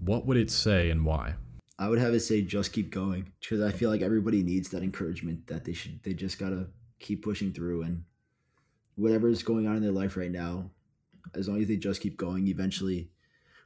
[0.00, 1.34] what would it say and why?
[1.78, 4.82] I would have it say, just keep going, because I feel like everybody needs that
[4.82, 6.02] encouragement that they should.
[6.02, 6.66] They just gotta
[6.98, 8.02] keep pushing through and
[8.96, 10.70] whatever is going on in their life right now,
[11.34, 13.10] as long as they just keep going, eventually,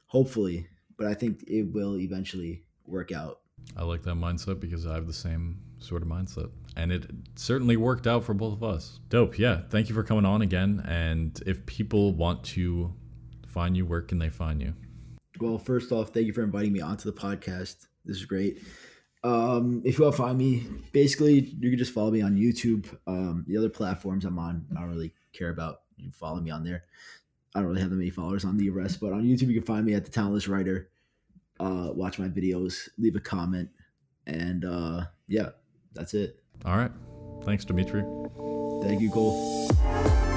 [0.05, 3.39] hopefully, but I think it will eventually work out.
[3.75, 6.51] I like that mindset because I have the same sort of mindset.
[6.75, 8.99] And it certainly worked out for both of us.
[9.09, 9.39] Dope.
[9.39, 9.61] Yeah.
[9.69, 10.83] Thank you for coming on again.
[10.87, 12.93] And if people want to
[13.47, 14.73] find you, where can they find you?
[15.39, 17.87] Well, first off, thank you for inviting me onto the podcast.
[18.05, 18.61] This is great.
[19.23, 22.85] Um, if you want to find me, basically, you can just follow me on YouTube.
[23.07, 25.81] Um, the other platforms I'm on, I don't really care about.
[25.97, 26.83] You can follow me on there.
[27.55, 29.63] I don't really have that many followers on the rest, but on YouTube, you can
[29.63, 30.89] find me at the Talentless Writer.
[31.59, 33.69] Uh, watch my videos, leave a comment,
[34.25, 35.49] and uh, yeah,
[35.93, 36.43] that's it.
[36.65, 36.91] All right.
[37.43, 38.03] Thanks, Dimitri.
[38.81, 40.32] Thank you, Cole.